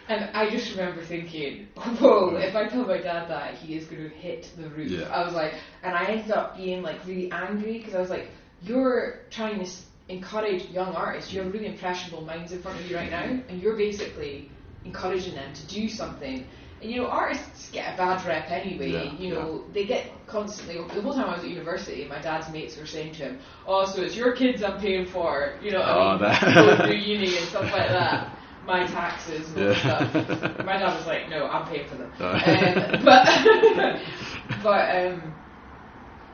[0.09, 4.03] And I just remember thinking, whoa, if I tell my dad that, he is going
[4.03, 4.91] to hit the roof.
[4.91, 5.05] Yeah.
[5.05, 5.55] I was like,
[5.85, 8.27] and I ended up being like really angry because I was like,
[8.61, 9.71] you're trying to
[10.09, 11.33] encourage young artists.
[11.33, 14.51] You have really impressionable minds in front of you right now, and you're basically
[14.85, 16.45] encouraging them to do something.
[16.81, 18.91] And you know, artists get a bad rep anyway.
[18.91, 20.77] Yeah, you know, they get constantly.
[20.95, 23.85] The whole time I was at university, my dad's mates were saying to him, "Oh,
[23.85, 26.97] so it's your kids I'm paying for." You know, Oh, I mean, that- going through
[26.97, 28.37] uni and stuff like that.
[28.63, 29.75] My taxes and Yeah.
[29.75, 30.65] stuff.
[30.65, 32.33] My dad was like, "No, I'm paying for them." Oh.
[32.33, 33.27] Um, but
[34.63, 35.35] but um,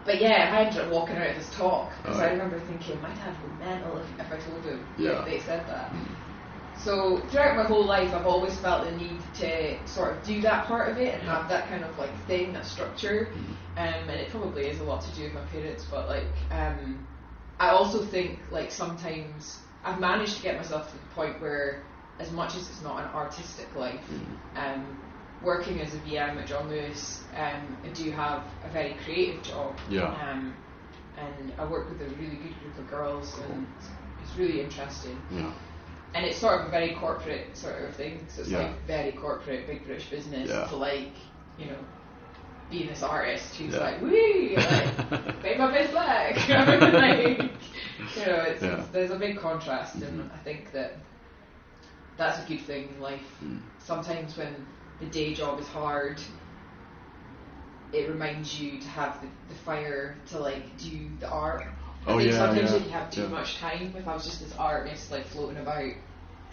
[0.05, 2.32] but yeah, I ended up walking out of this talk because I Oh.
[2.32, 5.20] remember thinking my dad would mental if, if I told him Yeah.
[5.20, 5.92] if they said that.
[6.85, 10.66] So throughout my whole life, I've always felt the need to sort of do that
[10.66, 13.29] part of it and have that kind of like thing, that structure.
[13.77, 17.07] Um, and it probably is a lot to do with my parents, but like, um,
[17.59, 21.83] I also think like sometimes I've managed to get myself to the point where,
[22.18, 24.01] as much as it's not an artistic life,
[24.55, 24.99] um,
[25.43, 29.77] working as a VM at John Lewis, um, I do have a very creative job.
[29.91, 30.05] Yeah.
[30.05, 30.55] Um,
[31.18, 33.67] and I work with a really good group of girls, and
[34.22, 35.50] it's really interesting yeah.
[36.14, 38.26] And it's sort of a very corporate sort of thing.
[38.28, 38.58] So it's Yeah.
[38.62, 40.66] like very corporate, big British business Yeah.
[40.66, 41.12] to like,
[41.58, 41.78] you know,
[42.70, 43.80] being this artist who's Yeah.
[43.80, 46.37] like, wee, like, make my best black.
[46.49, 47.38] like,
[48.16, 50.34] you know, it's, it's, there's a big contrast, and Mhm.
[50.34, 50.96] I think that
[52.16, 53.20] that's a good thing in life.
[53.45, 53.61] Mm.
[53.84, 54.66] Sometimes when
[55.00, 56.18] the day job is hard,
[57.92, 61.64] it reminds you to have the, the fire to like do the art.
[62.07, 63.26] I Oh, think yeah, sometimes yeah, if you have too yeah.
[63.28, 65.95] much time, if I was just this artist like floating about, I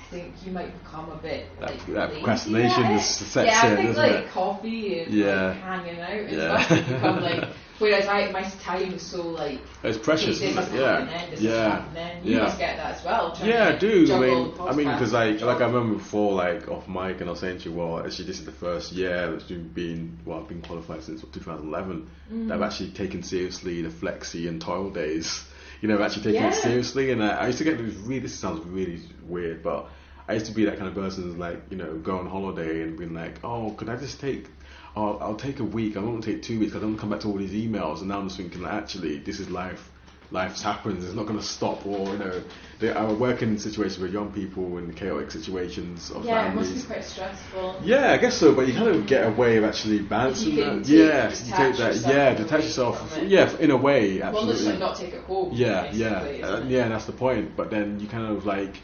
[0.09, 3.97] think you might become a bit That- like that procrastination is- sets yeah, I think
[3.97, 4.29] like it?
[4.31, 5.47] coffee and Yeah.
[5.49, 6.63] like hanging out and Yeah.
[6.63, 7.49] stuff can become like.
[7.83, 9.59] Whereas I, my time is so like.
[9.83, 10.55] It's precious, it?
[10.55, 11.23] Yeah.
[11.31, 11.85] is Yeah.
[12.23, 12.43] Yeah.
[12.43, 13.37] must get that as well.
[13.43, 14.13] Yeah, I do.
[14.15, 17.31] I mean, I mean, because like, like I remember before, like off mic, and I
[17.31, 20.39] was saying to you, well, actually, this is the first year that's been being, well,
[20.39, 22.07] I've been qualified since 2011.
[22.31, 22.47] Mm.
[22.47, 25.43] That I've actually taken seriously the flexi and TOIL days.
[25.81, 26.51] you know, actually taking Yeah.
[26.51, 27.11] it seriously.
[27.11, 29.89] And I, I used to get this really, this sounds really weird, but
[30.29, 32.97] I used to be that kind of person like, you know, go on holiday and
[32.97, 34.47] being like, oh, could I just take,
[34.95, 35.97] oh, I'll take a week.
[35.97, 36.73] I to take two weeks.
[36.75, 37.99] I don't want to come back to all these emails.
[37.99, 39.89] And now I'm just thinking, like, actually, this is life.
[40.31, 41.03] Life happens.
[41.05, 41.85] It's not going to stop.
[41.85, 42.43] Or you know,
[42.79, 46.69] they, I work in situations with young people in chaotic situations of Yeah, it families.
[46.71, 47.81] must be quite stressful.
[47.83, 50.85] Yeah, I guess so, but you kind of get a way of actually balancing that.
[50.87, 51.93] Yeah, you detach take that.
[51.93, 53.19] yourself Yeah, detach yourself.
[53.21, 54.47] Yeah, in a way, absolutely.
[54.47, 55.49] Well, just like not take it home.
[55.53, 56.65] yeah, yeah, uh, it?
[56.65, 56.87] yeah.
[56.87, 57.55] That's the point.
[57.55, 58.77] But then you kind of like,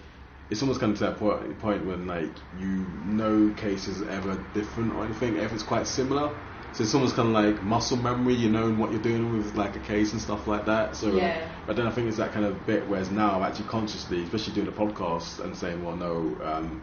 [0.50, 5.06] it's almost come to that point, point when like you know cases ever different or
[5.06, 5.36] anything.
[5.38, 6.36] Everything's quite similar.
[6.72, 8.36] So it's almost kind of like muscle memory.
[8.36, 10.96] You know what you're doing with like a case and stuff like that.
[10.96, 11.48] So, Yeah.
[11.66, 12.88] but then I think it's that kind of bit.
[12.88, 16.38] Whereas now, I'm actually consciously, especially doing a podcast and saying, well, no.
[16.44, 16.82] Um,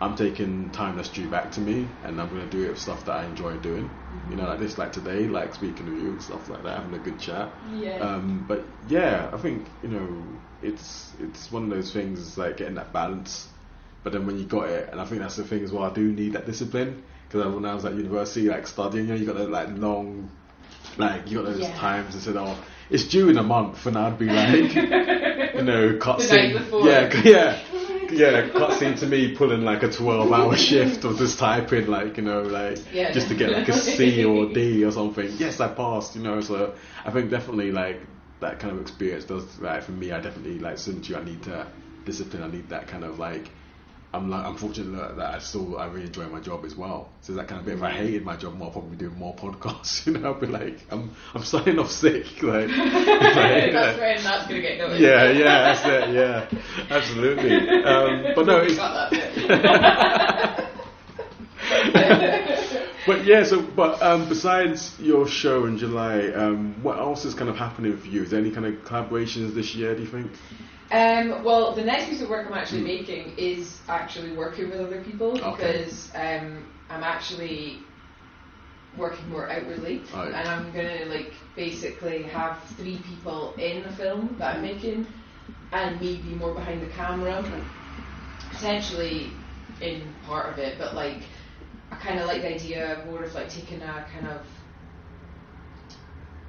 [0.00, 2.78] I'm taking time that's due back to me, and I'm going to do it with
[2.78, 3.90] stuff that I enjoy doing.
[4.30, 6.94] You know, like this, like today, like speaking to you and stuff like that, having
[6.94, 7.50] a good chat.
[7.74, 7.96] Yeah.
[7.98, 10.22] Um, but yeah, I think you know,
[10.62, 13.48] it's it's one of those things, it's like getting that balance.
[14.04, 15.84] But then when you got it, and I think that's the thing as well.
[15.84, 19.18] I do need that discipline because when I was at university, like studying, you know,
[19.18, 20.30] you got that like long,
[20.96, 21.76] like you got those Yeah.
[21.76, 22.56] times and said, oh,
[22.90, 24.74] it's due in a month, and I'd be like,
[25.54, 26.52] you know, cut scene,
[26.82, 27.60] yeah, yeah.
[28.10, 32.16] Yeah, cut scene to me pulling like a twelve hour shift or just typing like,
[32.16, 35.30] you know, like Yeah, just to get like a C or D or something.
[35.36, 36.74] Yes, I passed, you know, so
[37.04, 38.00] I think definitely like
[38.40, 41.24] that kind of experience does right for me I definitely like similar to you, I
[41.24, 41.66] need to
[42.04, 43.50] discipline, I need that kind of like
[44.12, 47.10] I'm like I'm fortunate that, I still I really enjoy my job as well.
[47.20, 49.18] So that kind of bit if I hated my job more I'd probably be doing
[49.18, 52.24] more podcasts, you know, I'd be like I'm I'm starting off sick.
[52.42, 55.00] Like, like, that's when that's gonna get noticed.
[55.00, 56.14] yeah, yeah, that's it.
[56.14, 56.48] Yeah,
[56.88, 57.84] absolutely.
[57.84, 60.72] Um, but no, it's, got that
[61.92, 62.57] bit.
[63.08, 63.42] But yeah.
[63.42, 67.96] So, but um, besides your show in July, um, what else is kind of happening
[67.96, 68.22] for you?
[68.22, 69.94] Is there any kind of collaborations this year?
[69.94, 70.30] Do you think?
[70.90, 75.02] Um, well, the next piece of work I'm actually making is actually working with other
[75.02, 75.38] people.
[75.42, 75.72] Okay.
[75.78, 77.80] because um, I'm actually
[78.96, 80.32] working more outwardly, Right.
[80.34, 85.06] and I'm gonna like basically have three people in the film that I'm making,
[85.72, 87.44] and me be more behind the camera,
[88.50, 89.30] potentially
[89.80, 91.22] in part of it, but like
[91.90, 94.46] I kind of like the idea of more of like taking a kind of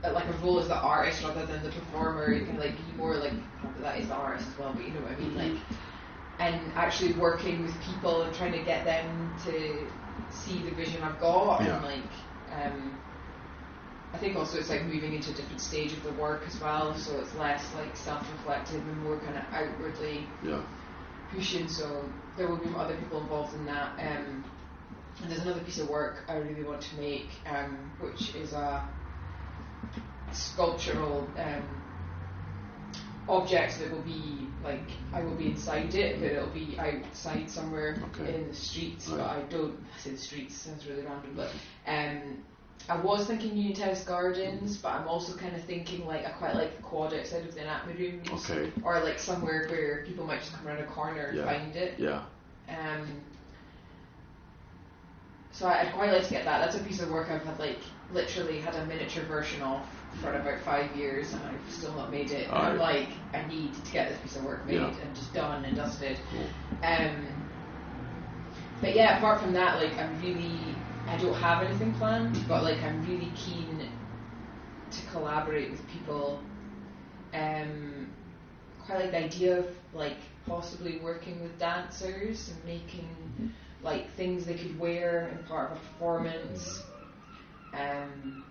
[0.03, 2.31] uh, like a role as the artist rather than the performer.
[2.31, 3.33] You can like be more like
[3.81, 5.57] that is the artist as well, but you know what I mean, like
[6.39, 9.85] and actually working with people and trying to get them to
[10.31, 11.75] see the vision I've got Yeah.
[11.75, 12.11] and like
[12.51, 12.97] um
[14.13, 16.95] I think also it's like moving into a different stage of the work as well,
[16.95, 20.61] so it's less like self-reflective and more kind of outwardly Yeah.
[21.31, 21.67] pushing.
[21.67, 23.91] So there will be other people involved in that.
[23.99, 24.43] Um,
[25.21, 28.87] and there's another piece of work I really want to make, um, which is a
[30.31, 31.63] sculptural um,
[33.27, 38.01] object that will be like I will be inside it, but it'll be outside somewhere
[38.15, 38.35] Okay.
[38.35, 39.07] in the streets.
[39.07, 39.17] Right.
[39.17, 41.49] But I don't I say the streets sounds really random, but
[41.87, 42.43] um,
[42.87, 46.55] I was thinking Union House Gardens, but I'm also kind of thinking like I quite
[46.55, 48.71] like the quad outside of the anatomy rooms, Okay.
[48.83, 51.45] or like somewhere where people might just come around a corner and Yeah.
[51.45, 51.99] find it.
[51.99, 52.23] Yeah.
[52.67, 53.07] Um,
[55.59, 56.59] so I, I'd quite like to get that.
[56.59, 57.79] That's a piece of work I've had like
[58.13, 59.85] literally had a miniature version of
[60.21, 62.47] for about five years, and I've still not made it.
[62.47, 64.87] And I'm like, I need to get this piece of work made Yeah.
[64.87, 66.17] and just done and dusted.
[66.31, 66.45] Cool.
[66.81, 67.27] Um,
[68.81, 70.59] but yeah, apart from that, like I'm really,
[71.07, 73.85] I don't have anything planned, but like I'm really keen
[74.91, 76.39] to collaborate with people.
[77.33, 78.07] Um,
[78.85, 80.17] quite like the idea of like
[80.47, 85.79] possibly working with dancers and making like things they could wear in part of a
[85.81, 86.83] performance.
[87.73, 88.43] Um,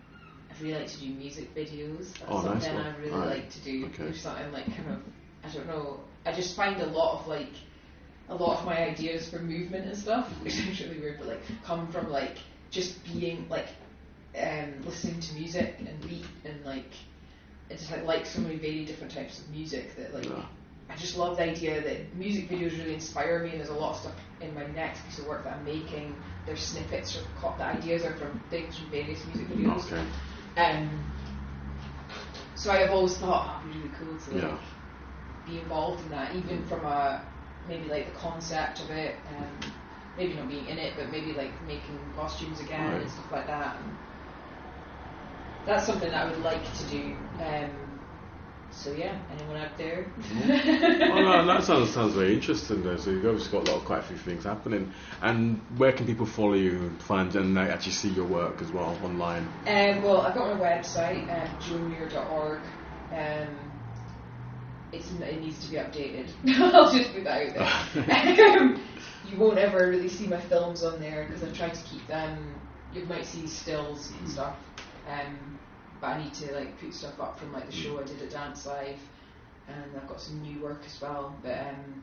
[0.50, 2.12] I really like to do music videos.
[2.18, 2.86] That's Oh, something one.
[2.86, 3.28] I really Alright.
[3.28, 3.86] like to do.
[3.86, 4.08] Okay.
[4.08, 5.00] Do something like kind of
[5.44, 6.00] I don't know.
[6.26, 7.52] I just find a lot of like
[8.28, 11.42] a lot of my ideas for movement and stuff, which is really weird, but like
[11.64, 12.38] come from like
[12.70, 13.68] just being like
[14.38, 16.92] um, listening to music and beat and like
[17.70, 20.44] it's just, like, like so many very different types of music that like Yeah.
[20.90, 23.94] I just love the idea that music videos really inspire me and there's a lot
[23.94, 26.16] of stuff in my next piece of work that I'm making.
[26.46, 29.84] There's snippets or co- the ideas are from things from various music videos.
[29.92, 30.02] Okay.
[30.56, 30.88] Um,
[32.54, 34.58] so I have always thought oh, it'd be really cool to like, Yeah.
[35.46, 37.24] be involved in that, even from a
[37.68, 39.72] maybe like the concept of it, um,
[40.16, 43.02] maybe not being in it, but maybe like making costumes again Right.
[43.02, 43.76] and stuff like that.
[43.76, 43.96] And
[45.66, 47.16] that's something that I would like to do.
[47.40, 47.87] Um,
[48.78, 50.06] so yeah, anyone out there?
[50.44, 52.96] oh no, that sounds sounds very interesting though.
[52.96, 54.92] So you've obviously got a lot, quite a few things happening.
[55.20, 58.70] And where can people follow you and find and like, actually see your work as
[58.70, 59.48] well online?
[59.66, 62.60] Um, well, I've got my website, uh, joemuir.org.
[63.12, 63.48] Um,
[64.92, 66.28] it's it needs to be updated.
[66.60, 68.58] I'll just put that out there.
[68.58, 68.80] um,
[69.26, 72.54] you won't ever really see my films on there because I've tried to keep them.
[72.94, 74.56] You might see stills and stuff,
[75.10, 75.57] um,
[76.00, 78.30] but I need to like put stuff up from like the show I did at
[78.30, 78.98] Dance Live,
[79.68, 81.34] and I've got some new work as well.
[81.42, 82.02] But um,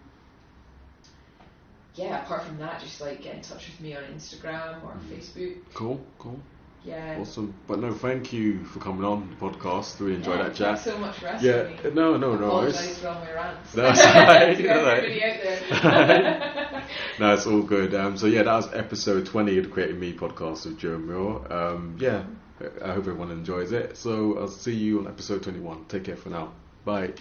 [1.95, 5.55] yeah, apart from that, just like get in touch with me on Instagram or Facebook.
[5.73, 6.39] Cool, cool,
[6.83, 7.17] Yeah.
[7.19, 7.53] awesome.
[7.67, 9.97] But no, thank you for coming on the podcast.
[10.01, 10.79] Really enjoyed Yeah, that chat.
[10.79, 11.91] So much for asking Yeah, me.
[11.95, 12.47] no, no, no.
[12.47, 13.71] Apologise for all my rants.
[13.73, 15.23] That's alright, to alright.
[15.23, 16.83] out there.
[17.21, 17.95] no, it's all good.
[17.95, 21.51] Um, so yeah, that was episode twenty of the Create Me podcast with Joe Muir.
[21.51, 22.23] Um, yeah,
[22.59, 23.97] I hope everyone enjoys it.
[23.97, 25.85] So I'll see you on episode twenty-one.
[25.85, 26.53] Take care for now.
[26.85, 27.13] Bye.